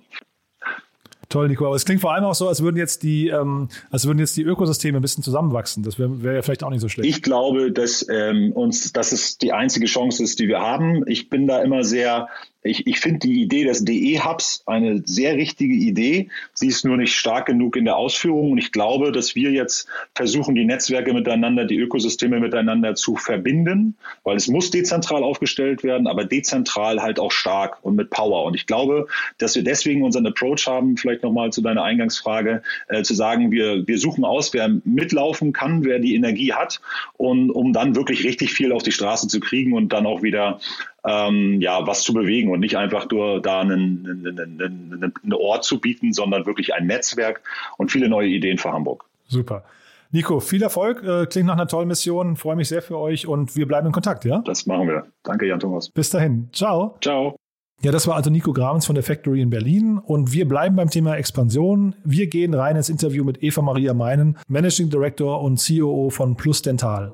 Toll, 1.32 1.48
Nico. 1.48 1.64
Aber 1.64 1.76
es 1.76 1.86
klingt 1.86 2.02
vor 2.02 2.12
allem 2.12 2.24
auch 2.24 2.34
so, 2.34 2.46
als 2.46 2.62
würden 2.62 2.76
jetzt 2.76 3.02
die, 3.02 3.28
ähm, 3.28 3.68
als 3.90 4.06
würden 4.06 4.18
jetzt 4.18 4.36
die 4.36 4.42
Ökosysteme 4.42 4.98
ein 4.98 5.02
bisschen 5.02 5.24
zusammenwachsen. 5.24 5.82
Das 5.82 5.98
wäre 5.98 6.22
wär 6.22 6.34
ja 6.34 6.42
vielleicht 6.42 6.62
auch 6.62 6.68
nicht 6.68 6.82
so 6.82 6.90
schlecht. 6.90 7.08
Ich 7.08 7.22
glaube, 7.22 7.72
dass 7.72 8.06
ähm, 8.10 8.52
uns, 8.52 8.92
dass 8.92 9.12
es 9.12 9.38
die 9.38 9.52
einzige 9.52 9.86
Chance 9.86 10.22
ist, 10.22 10.40
die 10.40 10.48
wir 10.48 10.60
haben. 10.60 11.06
Ich 11.06 11.30
bin 11.30 11.46
da 11.46 11.62
immer 11.62 11.84
sehr 11.84 12.28
ich, 12.62 12.86
ich 12.86 13.00
finde 13.00 13.20
die 13.20 13.42
Idee 13.42 13.64
des 13.64 13.84
DE-Hubs 13.84 14.62
eine 14.66 15.02
sehr 15.04 15.36
richtige 15.36 15.74
Idee. 15.74 16.28
Sie 16.54 16.68
ist 16.68 16.84
nur 16.84 16.96
nicht 16.96 17.14
stark 17.14 17.46
genug 17.46 17.76
in 17.76 17.84
der 17.84 17.96
Ausführung. 17.96 18.52
Und 18.52 18.58
ich 18.58 18.70
glaube, 18.70 19.10
dass 19.10 19.34
wir 19.34 19.50
jetzt 19.50 19.88
versuchen, 20.14 20.54
die 20.54 20.64
Netzwerke 20.64 21.12
miteinander, 21.12 21.64
die 21.64 21.78
Ökosysteme 21.78 22.38
miteinander 22.38 22.94
zu 22.94 23.16
verbinden, 23.16 23.96
weil 24.22 24.36
es 24.36 24.46
muss 24.48 24.70
dezentral 24.70 25.24
aufgestellt 25.24 25.82
werden, 25.82 26.06
aber 26.06 26.24
dezentral 26.24 27.02
halt 27.02 27.18
auch 27.18 27.32
stark 27.32 27.78
und 27.84 27.96
mit 27.96 28.10
Power. 28.10 28.44
Und 28.44 28.54
ich 28.54 28.66
glaube, 28.66 29.08
dass 29.38 29.56
wir 29.56 29.64
deswegen 29.64 30.04
unseren 30.04 30.26
Approach 30.26 30.66
haben, 30.66 30.96
vielleicht 30.96 31.24
nochmal 31.24 31.52
zu 31.52 31.62
deiner 31.62 31.82
Eingangsfrage, 31.82 32.62
äh, 32.88 33.02
zu 33.02 33.14
sagen, 33.14 33.50
wir, 33.50 33.86
wir 33.88 33.98
suchen 33.98 34.24
aus, 34.24 34.54
wer 34.54 34.68
mitlaufen 34.84 35.52
kann, 35.52 35.84
wer 35.84 35.98
die 35.98 36.14
Energie 36.14 36.52
hat, 36.52 36.80
und 37.16 37.50
um 37.50 37.72
dann 37.72 37.96
wirklich 37.96 38.24
richtig 38.24 38.52
viel 38.52 38.72
auf 38.72 38.82
die 38.82 38.92
Straße 38.92 39.26
zu 39.26 39.40
kriegen 39.40 39.72
und 39.72 39.92
dann 39.92 40.06
auch 40.06 40.22
wieder 40.22 40.60
ähm, 41.04 41.60
ja, 41.60 41.86
was 41.86 42.02
zu 42.02 42.12
bewegen 42.12 42.50
und 42.50 42.60
nicht 42.60 42.76
einfach 42.76 43.08
nur 43.10 43.40
da 43.40 43.60
einen, 43.60 44.26
einen, 44.26 44.60
einen, 44.60 45.14
einen 45.22 45.32
Ort 45.32 45.64
zu 45.64 45.80
bieten, 45.80 46.12
sondern 46.12 46.46
wirklich 46.46 46.74
ein 46.74 46.86
Netzwerk 46.86 47.42
und 47.76 47.90
viele 47.90 48.08
neue 48.08 48.28
Ideen 48.28 48.58
für 48.58 48.72
Hamburg. 48.72 49.04
Super. 49.26 49.64
Nico, 50.10 50.40
viel 50.40 50.62
Erfolg. 50.62 51.02
Äh, 51.02 51.26
klingt 51.26 51.46
nach 51.46 51.54
einer 51.54 51.66
tollen 51.66 51.88
Mission. 51.88 52.36
Freue 52.36 52.54
mich 52.54 52.68
sehr 52.68 52.82
für 52.82 52.98
euch 52.98 53.26
und 53.26 53.56
wir 53.56 53.66
bleiben 53.66 53.86
in 53.86 53.92
Kontakt, 53.92 54.24
ja? 54.24 54.42
Das 54.44 54.66
machen 54.66 54.86
wir. 54.86 55.06
Danke, 55.22 55.46
Jan 55.46 55.58
Thomas. 55.58 55.88
Bis 55.88 56.10
dahin. 56.10 56.50
Ciao. 56.52 56.96
Ciao. 57.00 57.36
Ja, 57.80 57.90
das 57.90 58.06
war 58.06 58.14
also 58.14 58.30
Nico 58.30 58.52
Grabens 58.52 58.86
von 58.86 58.94
der 58.94 59.02
Factory 59.02 59.40
in 59.40 59.50
Berlin 59.50 59.98
und 59.98 60.32
wir 60.32 60.46
bleiben 60.46 60.76
beim 60.76 60.90
Thema 60.90 61.16
Expansion. 61.16 61.96
Wir 62.04 62.28
gehen 62.28 62.54
rein 62.54 62.76
ins 62.76 62.88
Interview 62.88 63.24
mit 63.24 63.42
Eva 63.42 63.60
Maria 63.60 63.92
Meinen, 63.92 64.38
Managing 64.46 64.88
Director 64.88 65.42
und 65.42 65.60
COO 65.66 66.10
von 66.10 66.36
Plus 66.36 66.62
Dental. 66.62 67.12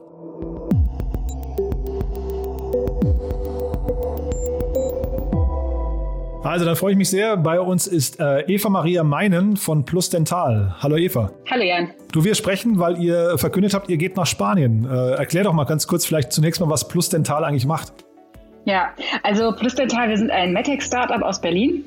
Also, 6.48 6.64
dann 6.64 6.76
freue 6.76 6.92
ich 6.92 6.96
mich 6.96 7.10
sehr. 7.10 7.36
Bei 7.36 7.60
uns 7.60 7.86
ist 7.86 8.18
äh, 8.20 8.40
Eva 8.46 8.70
Maria 8.70 9.04
Meinen 9.04 9.58
von 9.58 9.84
Plus 9.84 10.08
Dental. 10.08 10.74
Hallo 10.80 10.96
Eva. 10.96 11.30
Hallo 11.50 11.62
Jan. 11.62 11.90
Du, 12.10 12.24
wir 12.24 12.34
sprechen, 12.34 12.78
weil 12.78 12.96
ihr 13.02 13.36
verkündet 13.36 13.74
habt, 13.74 13.90
ihr 13.90 13.98
geht 13.98 14.16
nach 14.16 14.24
Spanien. 14.24 14.88
Äh, 14.90 15.10
erklär 15.10 15.44
doch 15.44 15.52
mal 15.52 15.64
ganz 15.64 15.86
kurz 15.86 16.06
vielleicht 16.06 16.32
zunächst 16.32 16.58
mal, 16.62 16.70
was 16.70 16.88
Plus 16.88 17.10
Dental 17.10 17.44
eigentlich 17.44 17.66
macht. 17.66 17.92
Ja, 18.64 18.88
also 19.22 19.52
Plus 19.52 19.74
Dental, 19.74 20.08
wir 20.08 20.16
sind 20.16 20.30
ein 20.30 20.54
MedTech-Startup 20.54 21.20
aus 21.20 21.38
Berlin 21.38 21.84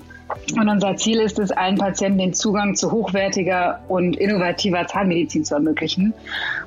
und 0.55 0.69
unser 0.69 0.95
Ziel 0.95 1.19
ist 1.19 1.39
es, 1.39 1.51
allen 1.51 1.77
Patienten 1.77 2.19
den 2.19 2.33
Zugang 2.33 2.75
zu 2.75 2.91
hochwertiger 2.91 3.81
und 3.87 4.15
innovativer 4.15 4.85
Zahnmedizin 4.87 5.43
zu 5.45 5.55
ermöglichen. 5.55 6.13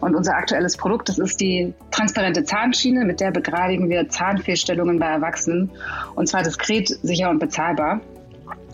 Und 0.01 0.15
unser 0.15 0.35
aktuelles 0.35 0.77
Produkt, 0.77 1.09
das 1.09 1.19
ist 1.19 1.41
die 1.41 1.73
transparente 1.91 2.45
Zahnschiene, 2.45 3.05
mit 3.05 3.21
der 3.21 3.31
begradigen 3.31 3.89
wir 3.89 4.09
Zahnfehlstellungen 4.09 4.99
bei 4.99 5.07
Erwachsenen. 5.07 5.71
Und 6.15 6.29
zwar 6.29 6.43
diskret, 6.43 6.89
sicher 6.89 7.31
und 7.31 7.39
bezahlbar. 7.39 8.01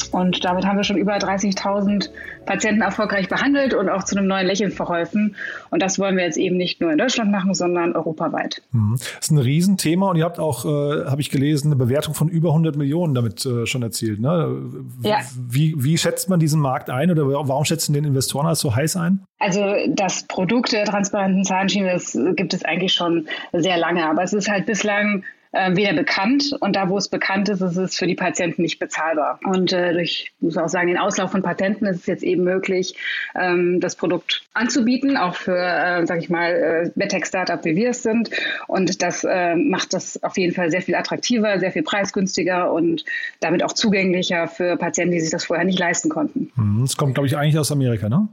Und 0.04 0.44
damit 0.44 0.66
haben 0.66 0.76
wir 0.76 0.84
schon 0.84 0.96
über 0.96 1.16
30.000 1.16 2.10
Patienten 2.46 2.82
erfolgreich 2.82 3.28
behandelt 3.28 3.74
und 3.74 3.88
auch 3.88 4.04
zu 4.04 4.16
einem 4.16 4.26
neuen 4.26 4.46
Lächeln 4.46 4.70
verholfen. 4.70 5.36
Und 5.70 5.82
das 5.82 5.98
wollen 5.98 6.16
wir 6.16 6.24
jetzt 6.24 6.38
eben 6.38 6.56
nicht 6.56 6.80
nur 6.80 6.90
in 6.90 6.98
Deutschland 6.98 7.30
machen, 7.30 7.54
sondern 7.54 7.94
europaweit. 7.94 8.62
Mhm. 8.72 8.96
Das 8.98 9.26
ist 9.26 9.30
ein 9.30 9.38
Riesenthema 9.38 10.10
und 10.10 10.16
ihr 10.16 10.24
habt 10.24 10.38
auch, 10.38 10.64
äh, 10.64 11.06
habe 11.06 11.20
ich 11.20 11.30
gelesen, 11.30 11.68
eine 11.68 11.76
Bewertung 11.76 12.14
von 12.14 12.28
über 12.28 12.50
100 12.50 12.76
Millionen 12.76 13.14
damit 13.14 13.44
äh, 13.46 13.66
schon 13.66 13.82
erzielt. 13.82 14.20
Ne? 14.20 14.70
Ja. 15.02 15.18
Wie, 15.36 15.74
wie 15.76 15.98
schätzt 15.98 16.28
man 16.28 16.40
diesen 16.40 16.60
Markt 16.60 16.90
ein 16.90 17.10
oder 17.10 17.26
warum 17.26 17.64
schätzen 17.64 17.92
den 17.92 18.04
Investoren 18.04 18.46
als 18.46 18.60
so 18.60 18.74
heiß 18.74 18.96
ein? 18.96 19.20
Also 19.38 19.62
das 19.88 20.24
Produkt 20.24 20.72
der 20.72 20.84
transparenten 20.84 21.44
Zahnschiene, 21.44 21.92
das 21.92 22.18
gibt 22.36 22.52
es 22.54 22.64
eigentlich 22.64 22.92
schon 22.92 23.26
sehr 23.52 23.78
lange, 23.78 24.06
aber 24.06 24.22
es 24.22 24.32
ist 24.32 24.50
halt 24.50 24.66
bislang 24.66 25.24
äh, 25.52 25.74
weder 25.74 25.94
bekannt 25.94 26.56
und 26.60 26.76
da, 26.76 26.88
wo 26.88 26.96
es 26.96 27.08
bekannt 27.08 27.48
ist, 27.48 27.60
ist 27.60 27.76
es 27.76 27.96
für 27.96 28.06
die 28.06 28.14
Patienten 28.14 28.62
nicht 28.62 28.78
bezahlbar. 28.78 29.40
Und 29.44 29.72
äh, 29.72 29.92
durch, 29.92 30.32
muss 30.40 30.56
auch 30.56 30.68
sagen, 30.68 30.88
den 30.88 30.98
Auslauf 30.98 31.30
von 31.30 31.42
Patenten 31.42 31.86
ist 31.86 32.00
es 32.00 32.06
jetzt 32.06 32.22
eben 32.22 32.44
möglich, 32.44 32.94
ähm, 33.34 33.80
das 33.80 33.96
Produkt 33.96 34.42
anzubieten, 34.54 35.16
auch 35.16 35.34
für, 35.34 35.56
äh, 35.56 36.06
sage 36.06 36.20
ich 36.20 36.30
mal, 36.30 36.50
äh, 36.50 36.90
MedTech-Startup, 36.94 37.64
wie 37.64 37.76
wir 37.76 37.90
es 37.90 38.02
sind. 38.02 38.30
Und 38.68 39.02
das 39.02 39.24
äh, 39.24 39.56
macht 39.56 39.92
das 39.92 40.22
auf 40.22 40.38
jeden 40.38 40.54
Fall 40.54 40.70
sehr 40.70 40.82
viel 40.82 40.94
attraktiver, 40.94 41.58
sehr 41.58 41.72
viel 41.72 41.82
preisgünstiger 41.82 42.72
und 42.72 43.04
damit 43.40 43.64
auch 43.64 43.72
zugänglicher 43.72 44.48
für 44.48 44.76
Patienten, 44.76 45.12
die 45.12 45.20
sich 45.20 45.30
das 45.30 45.44
vorher 45.44 45.64
nicht 45.64 45.78
leisten 45.78 46.08
konnten. 46.08 46.50
Mhm. 46.54 46.84
Es 46.84 46.96
kommt, 46.96 47.14
glaube 47.14 47.26
ich, 47.26 47.36
eigentlich 47.36 47.58
aus 47.58 47.72
Amerika, 47.72 48.08
ne? 48.08 48.28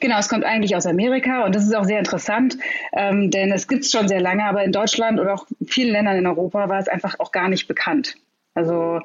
Genau, 0.00 0.18
es 0.18 0.28
kommt 0.28 0.44
eigentlich 0.44 0.74
aus 0.74 0.86
Amerika 0.86 1.44
und 1.44 1.54
das 1.54 1.64
ist 1.64 1.74
auch 1.74 1.84
sehr 1.84 1.98
interessant, 1.98 2.58
ähm, 2.92 3.30
denn 3.30 3.52
es 3.52 3.68
gibt 3.68 3.84
es 3.84 3.90
schon 3.90 4.08
sehr 4.08 4.20
lange, 4.20 4.44
aber 4.44 4.64
in 4.64 4.72
Deutschland 4.72 5.20
und 5.20 5.28
auch 5.28 5.46
vielen 5.64 5.92
Ländern 5.92 6.16
in 6.16 6.26
Europa 6.26 6.68
war 6.68 6.80
es 6.80 6.88
einfach 6.88 7.20
auch 7.20 7.30
gar 7.30 7.48
nicht 7.48 7.68
bekannt. 7.68 8.16
Also 8.54 9.00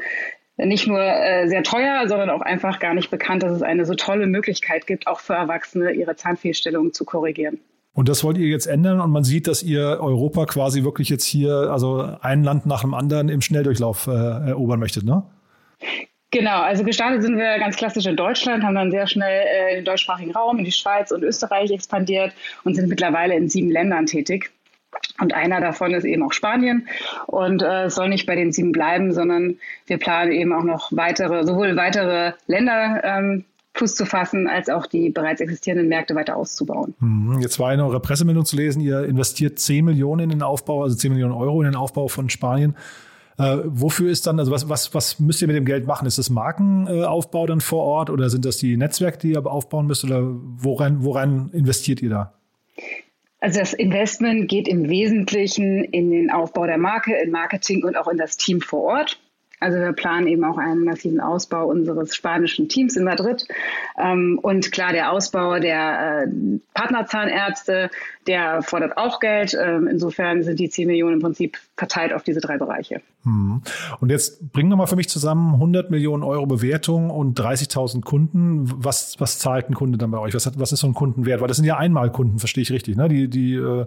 nicht 0.58 0.88
nur 0.88 1.00
äh, 1.00 1.48
sehr 1.48 1.64
teuer, 1.64 2.08
sondern 2.08 2.30
auch 2.30 2.42
einfach 2.42 2.80
gar 2.80 2.94
nicht 2.94 3.12
bekannt, 3.12 3.44
dass 3.44 3.52
es 3.52 3.62
eine 3.62 3.86
so 3.86 3.94
tolle 3.94 4.28
Möglichkeit 4.28 4.88
gibt, 4.88 5.08
auch 5.08 5.20
für 5.20 5.34
Erwachsene 5.34 5.92
ihre 5.92 6.16
Zahnfehlstellungen 6.16 6.94
zu 6.94 7.06
korrigieren. 7.06 7.60
Und 7.94 8.08
das 8.08 8.24
wollt 8.24 8.38
ihr 8.38 8.48
jetzt 8.48 8.68
ändern 8.68 9.02
und 9.02 9.12
man 9.12 9.24
sieht, 9.24 9.48
dass 9.48 9.64
ihr 9.64 10.00
Europa 10.00 10.46
quasi 10.46 10.84
wirklich 10.84 11.10
jetzt 11.10 11.26
hier, 11.26 11.70
also 11.72 12.08
ein 12.22 12.44
Land 12.44 12.66
nach 12.66 12.82
dem 12.82 12.94
anderen 12.94 13.28
im 13.30 13.42
Schnelldurchlauf 13.42 14.08
äh, 14.08 14.12
erobern 14.12 14.80
möchtet, 14.80 15.04
ne? 15.04 15.24
Genau, 16.32 16.62
also 16.62 16.86
gestartet 16.86 17.24
sind 17.24 17.38
wir 17.38 17.60
ganz 17.60 17.76
klassisch 17.76 18.06
in 18.06 18.16
Deutschland, 18.16 18.64
haben 18.64 18.76
dann 18.76 18.90
sehr 18.90 19.06
schnell 19.06 19.46
äh, 19.46 19.76
den 19.76 19.86
deutschsprachigen 19.86 20.32
Raum, 20.32 20.58
in 20.60 20.64
die 20.64 20.72
Schweiz 20.72 21.12
und 21.12 21.24
Österreich 21.24 21.72
expandiert 21.72 22.34
und 22.64 22.76
sind 22.76 22.88
mittlerweile 22.88 23.36
in 23.36 23.50
sieben 23.50 23.70
Ländern 23.70 24.06
tätig. 24.06 24.50
Und 25.20 25.34
einer 25.34 25.62
davon 25.62 25.94
ist 25.94 26.06
eben 26.06 26.24
auch 26.24 26.34
Spanien. 26.34 26.88
Und 27.28 27.62
äh, 27.62 27.90
soll 27.90 28.10
nicht 28.10 28.26
bei 28.26 28.36
den 28.36 28.52
sieben 28.52 28.72
bleiben, 28.72 29.14
sondern 29.14 29.58
wir 29.88 29.98
planen 29.98 30.32
eben 30.32 30.54
auch 30.54 30.64
noch 30.64 30.92
weitere, 30.92 31.46
sowohl 31.46 31.76
weitere 31.76 32.34
Länder 32.48 33.02
ähm, 33.04 33.46
Fuß 33.74 33.96
zu 33.96 34.06
fassen, 34.06 34.48
als 34.48 34.70
auch 34.70 34.86
die 34.86 35.10
bereits 35.10 35.40
existierenden 35.40 35.88
Märkte 35.88 36.16
weiter 36.16 36.36
auszubauen. 36.36 36.94
Mhm. 37.00 37.40
Jetzt 37.40 37.60
war 37.60 37.74
in 37.74 37.80
eurer 37.80 38.02
Pressemeldung 38.02 38.46
zu 38.46 38.56
lesen, 38.56 38.82
ihr 38.82 39.04
investiert 39.04 39.60
10 39.60 39.86
Millionen 39.86 40.24
in 40.24 40.30
den 40.30 40.44
Aufbau, 40.44 40.84
also 40.84 40.96
10 40.96 41.12
Millionen 41.12 41.34
Euro 41.34 41.62
in 41.62 41.72
den 41.72 41.76
Aufbau 41.76 42.08
von 42.08 42.30
Spanien. 42.30 42.76
Äh, 43.42 43.64
wofür 43.66 44.12
ist 44.12 44.28
dann, 44.28 44.38
also 44.40 44.52
was, 44.52 44.70
was, 44.70 44.94
was 44.94 45.20
müsst 45.20 45.42
ihr 45.42 45.48
mit 45.48 45.58
dem 45.58 45.66
Geld 45.66 45.88
machen? 45.88 46.06
Ist 46.06 46.20
das 46.20 46.30
Markenaufbau 46.30 47.48
dann 47.48 47.60
vor 47.60 47.84
Ort 47.84 48.12
oder 48.12 48.30
sind 48.30 48.46
das 48.46 48.58
die 48.58 48.78
Netzwerke, 48.78 49.18
die 49.18 49.32
ihr 49.32 49.46
aufbauen 49.46 49.88
müsst 49.88 50.04
oder 50.04 50.22
woran, 50.24 51.04
woran 51.04 51.50
investiert 51.52 52.02
ihr 52.04 52.12
da? 52.12 52.34
Also 53.40 53.60
das 53.60 53.74
Investment 53.74 54.48
geht 54.48 54.68
im 54.68 54.88
Wesentlichen 54.90 55.84
in 55.84 56.12
den 56.12 56.30
Aufbau 56.30 56.68
der 56.68 56.78
Marke, 56.78 57.16
in 57.16 57.32
Marketing 57.32 57.84
und 57.84 57.98
auch 57.98 58.08
in 58.08 58.18
das 58.18 58.38
Team 58.38 58.62
vor 58.62 58.84
Ort. 58.84 59.20
Also 59.62 59.78
wir 59.78 59.94
planen 59.94 60.26
eben 60.26 60.44
auch 60.44 60.58
einen 60.58 60.84
massiven 60.84 61.20
Ausbau 61.20 61.68
unseres 61.68 62.16
spanischen 62.16 62.68
Teams 62.68 62.98
in 62.98 63.04
Madrid. 63.04 63.48
Ähm, 63.98 64.40
und 64.42 64.72
klar, 64.72 64.92
der 64.92 65.12
Ausbau 65.12 65.60
der 65.60 66.26
äh, 66.26 66.28
Partnerzahnärzte, 66.74 67.92
der 68.26 68.64
fordert 68.64 68.98
auch 68.98 69.20
Geld. 69.20 69.56
Ähm, 69.60 69.88
insofern 69.88 70.42
sind 70.42 70.60
die 70.60 70.70
10 70.70 70.88
Millionen 70.88 71.14
im 71.14 71.22
Prinzip 71.22 71.60
verteilt 71.78 72.12
auf 72.12 72.24
diese 72.24 72.42
drei 72.42 72.58
Bereiche. 72.58 73.02
Hm. 73.24 73.62
Und 74.00 74.10
jetzt 74.10 74.52
bring 74.52 74.68
nochmal 74.68 74.88
für 74.88 74.96
mich 74.96 75.10
zusammen 75.10 75.54
100 75.54 75.92
Millionen 75.92 76.24
Euro 76.24 76.48
Bewertung 76.48 77.12
und 77.12 77.40
30.000 77.40 78.02
Kunden. 78.02 78.64
Was, 78.84 79.20
was 79.20 79.38
zahlt 79.38 79.70
ein 79.70 79.76
Kunde 79.76 80.00
dann 80.00 80.10
bei 80.10 80.18
euch? 80.18 80.34
Was, 80.34 80.48
hat, 80.48 80.60
was 80.60 80.72
ist 80.72 80.80
so 80.80 80.88
ein 80.88 80.96
Kundenwert? 80.96 81.40
Weil 81.40 81.48
das 81.48 81.58
sind 81.58 81.68
ja 81.68 81.78
Einmalkunden, 81.78 82.40
verstehe 82.40 82.64
ich 82.64 82.72
richtig, 82.72 82.98
ne? 82.98 83.08
Die, 83.08 83.30
die 83.30 83.54
äh 83.54 83.86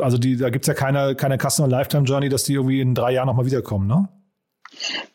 also 0.00 0.16
die, 0.16 0.36
da 0.36 0.50
gibt's 0.50 0.68
ja 0.68 0.74
keine, 0.74 1.14
keine 1.14 1.38
Customer 1.38 1.68
Lifetime 1.68 2.04
Journey, 2.04 2.28
dass 2.28 2.44
die 2.44 2.54
irgendwie 2.54 2.80
in 2.80 2.94
drei 2.94 3.12
Jahren 3.12 3.26
nochmal 3.26 3.46
wiederkommen, 3.46 3.86
ne? 3.86 4.08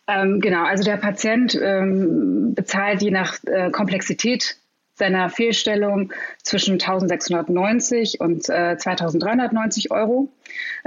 Ähm, 0.07 0.39
genau, 0.41 0.63
also 0.63 0.83
der 0.83 0.97
Patient 0.97 1.57
ähm, 1.61 2.53
bezahlt 2.55 3.01
je 3.01 3.11
nach 3.11 3.37
äh, 3.45 3.69
Komplexität 3.71 4.57
seiner 4.99 5.29
Fehlstellung 5.29 6.13
zwischen 6.43 6.73
1690 6.73 8.19
und 8.19 8.49
äh, 8.49 8.77
2390 8.77 9.91
Euro. 9.91 10.29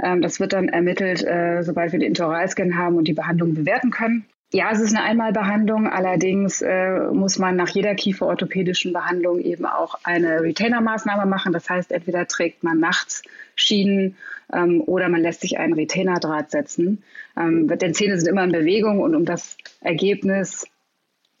Ähm, 0.01 0.21
das 0.21 0.39
wird 0.39 0.53
dann 0.53 0.69
ermittelt, 0.69 1.23
äh, 1.23 1.63
sobald 1.63 1.91
wir 1.91 1.99
den 1.99 2.09
Intoralscan 2.09 2.77
haben 2.77 2.95
und 2.95 3.07
die 3.07 3.13
Behandlung 3.13 3.55
bewerten 3.55 3.89
können. 3.89 4.25
Ja, 4.53 4.69
es 4.71 4.79
ist 4.79 4.95
eine 4.95 5.03
Einmalbehandlung, 5.03 5.87
allerdings 5.87 6.61
äh, 6.61 7.07
muss 7.11 7.39
man 7.39 7.55
nach 7.55 7.69
jeder 7.69 7.95
kieferorthopädischen 7.95 8.93
Behandlung 8.93 9.39
eben 9.39 9.65
auch 9.65 9.95
eine 10.03 10.43
Retainer-Maßnahme 10.43 11.25
machen. 11.25 11.53
Das 11.53 11.67
heißt, 11.71 11.91
entweder 11.91 12.27
trägt 12.27 12.63
man 12.63 12.79
nachts 12.79 13.23
Schienen 13.55 14.15
ähm, 14.53 14.81
oder 14.81 15.09
man 15.09 15.21
lässt 15.21 15.41
sich 15.41 15.57
einen 15.57 15.73
Retainerdraht 15.73 16.51
setzen. 16.51 17.03
Ähm, 17.37 17.67
denn 17.67 17.93
Zähne 17.93 18.17
sind 18.17 18.27
immer 18.27 18.43
in 18.43 18.51
Bewegung 18.51 18.99
und 18.99 19.15
um 19.15 19.25
das 19.25 19.57
Ergebnis 19.81 20.65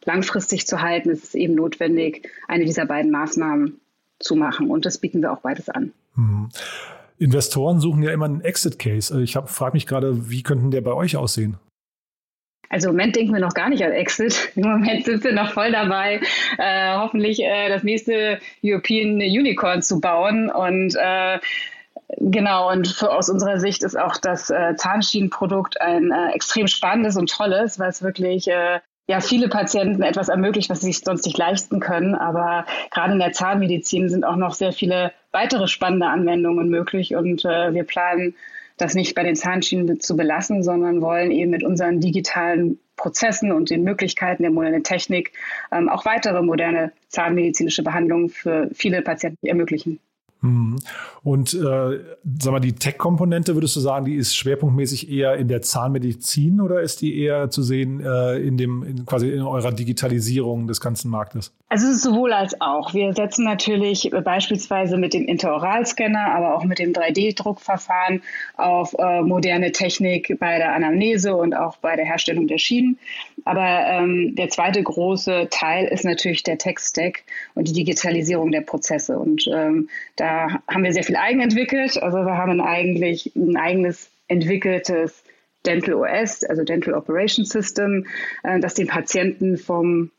langfristig 0.05 0.67
zu 0.67 0.81
halten, 0.81 1.09
ist 1.09 1.23
es 1.23 1.35
eben 1.35 1.55
notwendig, 1.55 2.29
eine 2.47 2.65
dieser 2.65 2.85
beiden 2.85 3.11
Maßnahmen 3.11 3.79
zu 4.19 4.35
machen. 4.35 4.69
Und 4.69 4.85
das 4.85 4.97
bieten 4.97 5.21
wir 5.21 5.31
auch 5.31 5.41
beides 5.41 5.69
an. 5.69 5.93
Mhm. 6.15 6.49
Investoren 7.19 7.79
suchen 7.79 8.03
ja 8.03 8.11
immer 8.11 8.25
einen 8.25 8.41
Exit-Case. 8.41 9.21
Ich 9.21 9.37
frage 9.45 9.73
mich 9.73 9.85
gerade, 9.85 10.29
wie 10.29 10.43
könnten 10.43 10.71
der 10.71 10.81
bei 10.81 10.93
euch 10.93 11.15
aussehen? 11.15 11.57
Also 12.69 12.89
im 12.89 12.95
Moment 12.95 13.15
denken 13.15 13.33
wir 13.33 13.39
noch 13.39 13.53
gar 13.53 13.69
nicht 13.69 13.83
an 13.83 13.91
Exit. 13.91 14.51
Im 14.55 14.63
Moment 14.63 15.05
sind 15.05 15.23
wir 15.23 15.31
noch 15.31 15.53
voll 15.53 15.71
dabei, 15.71 16.21
äh, 16.57 16.95
hoffentlich 16.95 17.39
äh, 17.39 17.69
das 17.69 17.83
nächste 17.83 18.39
European 18.63 19.17
Unicorn 19.17 19.83
zu 19.83 20.01
bauen. 20.01 20.49
Und 20.49 20.95
äh, 20.99 21.39
Genau, 22.17 22.71
und 22.71 22.87
für, 22.87 23.11
aus 23.11 23.29
unserer 23.29 23.59
Sicht 23.59 23.83
ist 23.83 23.97
auch 23.97 24.17
das 24.17 24.49
äh, 24.49 24.75
Zahnschienenprodukt 24.75 25.79
ein 25.81 26.11
äh, 26.11 26.31
extrem 26.33 26.67
spannendes 26.67 27.17
und 27.17 27.29
tolles, 27.29 27.79
weil 27.79 27.89
es 27.89 28.03
wirklich 28.03 28.47
äh, 28.47 28.79
ja 29.07 29.19
viele 29.19 29.49
Patienten 29.49 30.01
etwas 30.03 30.29
ermöglicht, 30.29 30.69
was 30.69 30.81
sie 30.81 30.87
sich 30.87 30.99
sonst 30.99 31.25
nicht 31.25 31.37
leisten 31.37 31.79
können. 31.79 32.15
Aber 32.15 32.65
gerade 32.91 33.13
in 33.13 33.19
der 33.19 33.31
Zahnmedizin 33.31 34.09
sind 34.09 34.25
auch 34.25 34.35
noch 34.35 34.53
sehr 34.53 34.73
viele 34.73 35.11
weitere 35.31 35.67
spannende 35.67 36.07
Anwendungen 36.07 36.69
möglich 36.69 37.15
und 37.15 37.45
äh, 37.45 37.73
wir 37.73 37.83
planen 37.83 38.35
das 38.77 38.95
nicht 38.95 39.15
bei 39.15 39.23
den 39.23 39.35
Zahnschienen 39.35 39.99
zu 39.99 40.15
belassen, 40.15 40.63
sondern 40.63 41.01
wollen 41.01 41.31
eben 41.31 41.51
mit 41.51 41.63
unseren 41.63 41.99
digitalen 41.99 42.79
Prozessen 42.95 43.51
und 43.51 43.69
den 43.69 43.83
Möglichkeiten 43.83 44.43
der 44.43 44.51
modernen 44.51 44.83
Technik 44.83 45.33
ähm, 45.71 45.89
auch 45.89 46.05
weitere 46.05 46.41
moderne 46.41 46.91
zahnmedizinische 47.09 47.83
Behandlungen 47.83 48.29
für 48.29 48.69
viele 48.73 49.01
Patienten 49.01 49.45
ermöglichen. 49.45 49.99
Mhm. 50.43 50.75
Und 51.23 51.53
äh, 51.53 51.99
sag 52.41 52.51
mal, 52.51 52.59
die 52.59 52.73
Tech-Komponente, 52.73 53.55
würdest 53.55 53.77
du 53.77 53.79
sagen, 53.79 54.03
die 54.03 54.15
ist 54.15 54.35
schwerpunktmäßig 54.35 55.09
eher 55.09 55.35
in 55.35 55.47
der 55.47 55.61
Zahnmedizin 55.61 56.59
oder 56.59 56.81
ist 56.81 57.01
die 57.01 57.17
eher 57.17 57.49
zu 57.49 57.63
sehen 57.63 58.01
äh, 58.01 58.39
in 58.39 58.57
dem, 58.57 58.83
in, 58.83 59.05
quasi 59.05 59.31
in 59.31 59.41
eurer 59.41 59.71
Digitalisierung 59.71 60.67
des 60.67 60.81
ganzen 60.81 61.09
Marktes? 61.09 61.53
Also 61.69 61.87
es 61.87 61.95
ist 61.95 62.03
sowohl 62.03 62.33
als 62.33 62.59
auch. 62.59 62.93
Wir 62.93 63.13
setzen 63.13 63.45
natürlich 63.45 64.11
beispielsweise 64.25 64.97
mit 64.97 65.13
dem 65.13 65.25
Interoralscanner, 65.25 66.35
aber 66.35 66.55
auch 66.55 66.65
mit 66.65 66.77
dem 66.77 66.91
3D-Druckverfahren 66.91 68.21
auf 68.57 68.93
äh, 68.99 69.21
moderne 69.21 69.71
Technik 69.71 70.37
bei 70.41 70.57
der 70.57 70.75
Anamnese 70.75 71.35
und 71.35 71.55
auch 71.55 71.77
bei 71.77 71.95
der 71.95 72.03
Herstellung 72.03 72.47
der 72.47 72.57
Schienen. 72.57 72.99
Aber 73.45 73.85
ähm, 73.87 74.35
der 74.35 74.49
zweite 74.49 74.83
große 74.83 75.47
Teil 75.51 75.85
ist 75.85 76.03
natürlich 76.03 76.43
der 76.43 76.57
Tech-Stack 76.57 77.23
und 77.55 77.69
die 77.69 77.73
Digitalisierung 77.73 78.51
der 78.51 78.61
Prozesse. 78.61 79.17
Und 79.17 79.47
ähm, 79.47 79.87
da 80.17 80.32
haben 80.67 80.83
wir 80.83 80.93
sehr 80.93 81.03
viel 81.03 81.15
eigen 81.15 81.41
entwickelt. 81.41 82.01
Also 82.01 82.19
wir 82.19 82.37
haben 82.37 82.61
eigentlich 82.61 83.35
ein 83.35 83.57
eigenes 83.57 84.09
entwickeltes 84.27 85.23
Dental 85.65 85.93
OS, 85.95 86.43
also 86.43 86.63
Dental 86.63 86.93
Operation 86.93 87.45
System, 87.45 88.05
äh, 88.43 88.59
das 88.59 88.73
den 88.73 88.87
Patienten 88.87 89.57
vom 89.57 90.11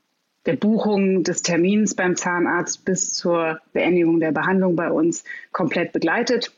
der 0.46 0.56
Buchung 0.56 1.22
des 1.22 1.42
Termins 1.42 1.94
beim 1.94 2.16
Zahnarzt 2.16 2.84
bis 2.84 3.14
zur 3.14 3.60
Beendigung 3.72 4.20
der 4.20 4.32
Behandlung 4.32 4.76
bei 4.76 4.90
uns 4.90 5.24
komplett 5.52 5.92
begleitet. 5.92 6.52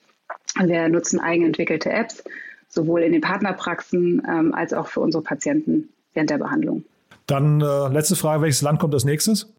Wir 0.58 0.88
nutzen 0.88 1.20
eigenentwickelte 1.20 1.90
Apps, 1.90 2.24
sowohl 2.68 3.02
in 3.02 3.12
den 3.12 3.20
Partnerpraxen 3.20 4.22
ähm, 4.28 4.54
als 4.54 4.72
auch 4.72 4.88
für 4.88 5.00
unsere 5.00 5.22
Patienten 5.22 5.90
während 6.14 6.30
der 6.30 6.38
Behandlung. 6.38 6.84
Dann 7.26 7.60
äh, 7.60 7.88
letzte 7.88 8.16
Frage, 8.16 8.42
welches 8.42 8.62
Land 8.62 8.80
kommt 8.80 8.94
als 8.94 9.04
nächstes? 9.04 9.52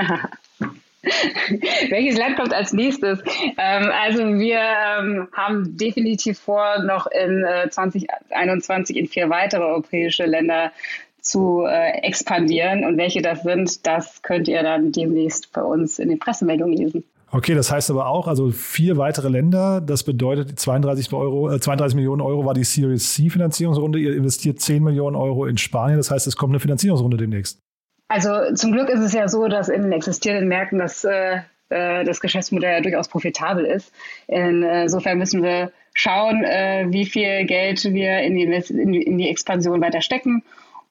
Welches 1.91 2.19
Land 2.19 2.37
kommt 2.37 2.53
als 2.53 2.73
nächstes? 2.73 3.21
Ähm, 3.57 3.91
also 3.93 4.25
wir 4.25 4.59
ähm, 4.59 5.29
haben 5.33 5.77
definitiv 5.77 6.39
vor, 6.39 6.83
noch 6.83 7.07
in 7.07 7.45
äh, 7.45 7.71
2021 7.71 8.97
in 8.97 9.07
vier 9.07 9.31
weitere 9.31 9.63
europäische 9.63 10.27
Länder 10.27 10.73
zu 11.21 11.65
äh, 11.67 12.01
expandieren. 12.03 12.85
Und 12.85 12.97
welche 12.97 13.23
das 13.23 13.43
sind, 13.43 13.87
das 13.87 14.23
könnt 14.23 14.49
ihr 14.49 14.63
dann 14.63 14.93
demnächst 14.93 15.53
bei 15.53 15.63
uns 15.63 15.99
in 15.99 16.09
den 16.09 16.19
Pressemeldungen 16.19 16.77
lesen. 16.77 17.05
Okay, 17.31 17.55
das 17.55 17.71
heißt 17.71 17.91
aber 17.91 18.07
auch, 18.07 18.27
also 18.27 18.51
vier 18.51 18.97
weitere 18.97 19.29
Länder, 19.29 19.83
das 19.83 20.03
bedeutet 20.03 20.59
32, 20.59 21.13
Euro, 21.13 21.51
äh, 21.51 21.61
32 21.61 21.95
Millionen 21.95 22.23
Euro 22.23 22.47
war 22.47 22.55
die 22.55 22.65
Series 22.65 23.13
C 23.13 23.29
Finanzierungsrunde. 23.29 23.99
Ihr 23.99 24.17
investiert 24.17 24.61
10 24.61 24.83
Millionen 24.83 25.15
Euro 25.15 25.45
in 25.45 25.59
Spanien. 25.59 25.99
Das 25.99 26.11
heißt, 26.11 26.27
es 26.27 26.37
kommt 26.37 26.53
eine 26.53 26.61
Finanzierungsrunde 26.61 27.19
demnächst. 27.19 27.61
Also 28.09 28.55
zum 28.55 28.73
Glück 28.73 28.89
ist 28.89 29.01
es 29.01 29.13
ja 29.13 29.29
so, 29.29 29.49
dass 29.49 29.69
in 29.69 29.83
den 29.83 29.93
existierenden 29.93 30.49
Märkten 30.49 30.79
das, 30.79 31.05
äh, 31.05 31.41
äh 31.69 32.05
das 32.05 32.21
Geschäftsmodell 32.21 32.73
ja 32.73 32.81
durchaus 32.81 33.09
profitabel 33.09 33.65
ist. 33.67 33.93
Insofern 34.27 35.19
müssen 35.19 35.43
wir 35.43 35.73
schauen, 35.93 36.43
äh, 36.45 36.87
wie 36.89 37.05
viel 37.05 37.45
Geld 37.45 37.85
wir 37.85 38.21
in 38.21 38.35
die, 38.35 38.45
in 38.45 38.93
die, 38.93 39.03
in 39.03 39.19
die 39.19 39.29
Expansion 39.29 39.81
weiter 39.81 40.01
stecken. 40.01 40.43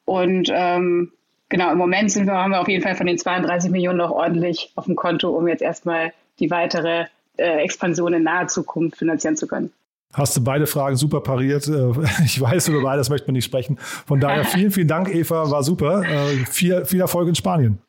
Und 0.05 0.51
ähm, 0.53 1.11
genau, 1.49 1.71
im 1.71 1.77
Moment 1.77 2.11
sind 2.11 2.27
wir, 2.27 2.33
haben 2.33 2.51
wir 2.51 2.61
auf 2.61 2.67
jeden 2.67 2.83
Fall 2.83 2.95
von 2.95 3.07
den 3.07 3.17
32 3.17 3.71
Millionen 3.71 3.97
noch 3.97 4.11
ordentlich 4.11 4.71
auf 4.75 4.85
dem 4.85 4.95
Konto, 4.95 5.29
um 5.29 5.47
jetzt 5.47 5.61
erstmal 5.61 6.13
die 6.39 6.51
weitere 6.51 7.05
äh, 7.37 7.63
Expansion 7.63 8.13
in 8.13 8.23
naher 8.23 8.47
Zukunft 8.47 8.97
finanzieren 8.97 9.37
zu 9.37 9.47
können. 9.47 9.71
Hast 10.13 10.35
du 10.37 10.43
beide 10.43 10.67
Fragen 10.67 10.95
super 10.95 11.21
pariert. 11.21 11.67
Äh, 11.67 11.91
ich 12.25 12.39
weiß, 12.39 12.69
über 12.69 12.81
beides 12.81 13.09
möchte 13.09 13.27
man 13.27 13.33
nicht 13.33 13.45
sprechen. 13.45 13.77
Von 13.79 14.19
daher 14.19 14.45
vielen, 14.45 14.71
vielen 14.71 14.87
Dank, 14.87 15.13
Eva, 15.13 15.49
war 15.51 15.63
super. 15.63 16.03
Äh, 16.03 16.45
viel, 16.45 16.85
viel 16.85 17.01
Erfolg 17.01 17.27
in 17.27 17.35
Spanien. 17.35 17.79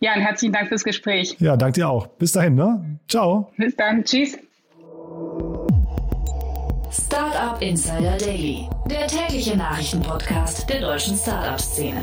Ja, 0.00 0.14
und 0.14 0.22
herzlichen 0.22 0.52
Dank 0.52 0.68
fürs 0.68 0.84
Gespräch. 0.84 1.36
Ja, 1.38 1.56
danke 1.56 1.80
dir 1.80 1.88
auch. 1.88 2.06
Bis 2.06 2.32
dahin, 2.32 2.54
ne? 2.54 2.98
Ciao. 3.08 3.52
Bis 3.56 3.76
dann. 3.76 4.04
Tschüss. 4.04 4.38
Startup 6.90 7.60
Insider 7.62 8.16
Daily, 8.18 8.68
der 8.90 9.06
tägliche 9.06 9.56
Nachrichtenpodcast 9.56 10.68
der 10.68 10.80
deutschen 10.80 11.16
Startup-Szene. 11.16 12.00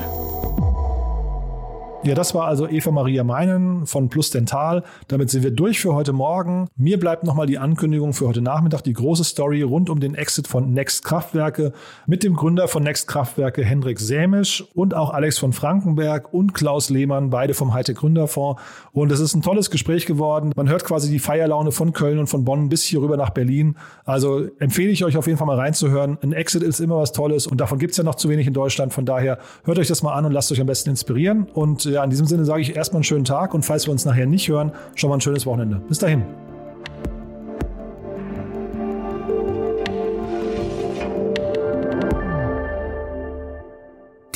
Ja, 2.04 2.14
das 2.14 2.36
war 2.36 2.46
also 2.46 2.68
Eva 2.70 2.92
Maria 2.92 3.24
Meinen 3.24 3.88
von 3.88 4.08
Plus 4.08 4.30
Dental. 4.30 4.84
Damit 5.08 5.32
sind 5.32 5.44
wir 5.44 5.52
durch 5.52 5.82
für 5.82 5.96
heute 5.96 6.14
Morgen. 6.14 6.70
Mir 6.78 7.00
bleibt 7.00 7.24
nochmal 7.24 7.48
die 7.48 7.58
Ankündigung 7.58 8.14
für 8.14 8.28
heute 8.28 8.42
Nachmittag, 8.42 8.84
die 8.84 8.94
große 8.94 9.24
Story 9.24 9.64
rund 9.64 9.90
um 9.90 10.00
den 10.00 10.14
Exit 10.14 10.48
von 10.48 10.74
Next 10.74 11.04
Kraftwerke 11.04 11.74
mit 12.06 12.24
dem 12.24 12.36
Gründer 12.36 12.68
von 12.68 12.84
Next 12.84 13.08
Kraftwerke 13.08 13.66
Hendrik 13.66 14.00
Sämisch 14.00 14.64
und 14.76 14.94
auch 14.94 15.10
Alex 15.10 15.40
von 15.40 15.54
Frankenberg 15.54 16.34
und 16.34 16.54
Klaus 16.54 16.92
Lehmann, 16.92 17.32
beide 17.32 17.56
vom 17.56 17.74
Hightech 17.74 17.98
Gründerfonds. 17.98 18.62
Und 18.94 19.12
es 19.12 19.20
ist 19.20 19.36
ein 19.36 19.42
tolles 19.42 19.72
Gespräch 19.72 20.06
geworden. 20.06 20.52
Man 20.56 20.70
hört 20.70 20.86
quasi 20.86 21.10
die 21.10 21.20
Feierlaune 21.20 21.72
von 21.72 21.94
Köln 21.94 22.20
und 22.20 22.28
von 22.28 22.46
Bonn 22.46 22.70
bis 22.70 22.84
hier 22.84 23.02
rüber 23.02 23.18
nach 23.18 23.32
Berlin. 23.32 23.76
Also 24.06 24.46
empfehle 24.60 24.92
ich 24.92 25.04
euch 25.04 25.18
auf 25.18 25.26
jeden 25.26 25.40
Fall 25.40 25.48
mal 25.48 25.58
reinzuhören. 25.60 26.20
Ein 26.22 26.32
Exit 26.32 26.62
ist 26.62 26.80
immer 26.80 26.98
was 26.98 27.12
Tolles 27.12 27.48
und 27.48 27.60
davon 27.60 27.80
gibt 27.80 27.92
es 27.92 27.98
ja 27.98 28.04
noch 28.04 28.16
zu 28.16 28.30
wenig 28.30 28.46
in 28.46 28.54
Deutschland. 28.54 28.94
Von 28.94 29.06
daher 29.06 29.40
hört 29.66 29.80
euch 29.80 29.88
das 29.88 30.04
mal 30.04 30.14
an 30.14 30.26
und 30.26 30.32
lasst 30.32 30.52
euch 30.52 30.62
am 30.62 30.68
besten 30.68 30.92
inspirieren. 30.92 31.48
Und 31.52 31.87
ja, 31.92 32.04
in 32.04 32.10
diesem 32.10 32.28
Sinne 32.28 32.46
sage 32.46 32.62
ich 32.62 32.76
erstmal 32.76 33.00
einen 33.00 33.04
schönen 33.04 33.26
Tag 33.26 33.54
und 33.54 33.64
falls 33.64 33.88
wir 33.88 33.92
uns 33.92 34.06
nachher 34.06 34.26
nicht 34.26 34.48
hören, 34.48 34.72
schon 34.96 35.10
mal 35.10 35.18
ein 35.18 35.22
schönes 35.22 35.46
Wochenende. 35.46 35.82
Bis 35.88 36.00
dahin. 36.00 36.24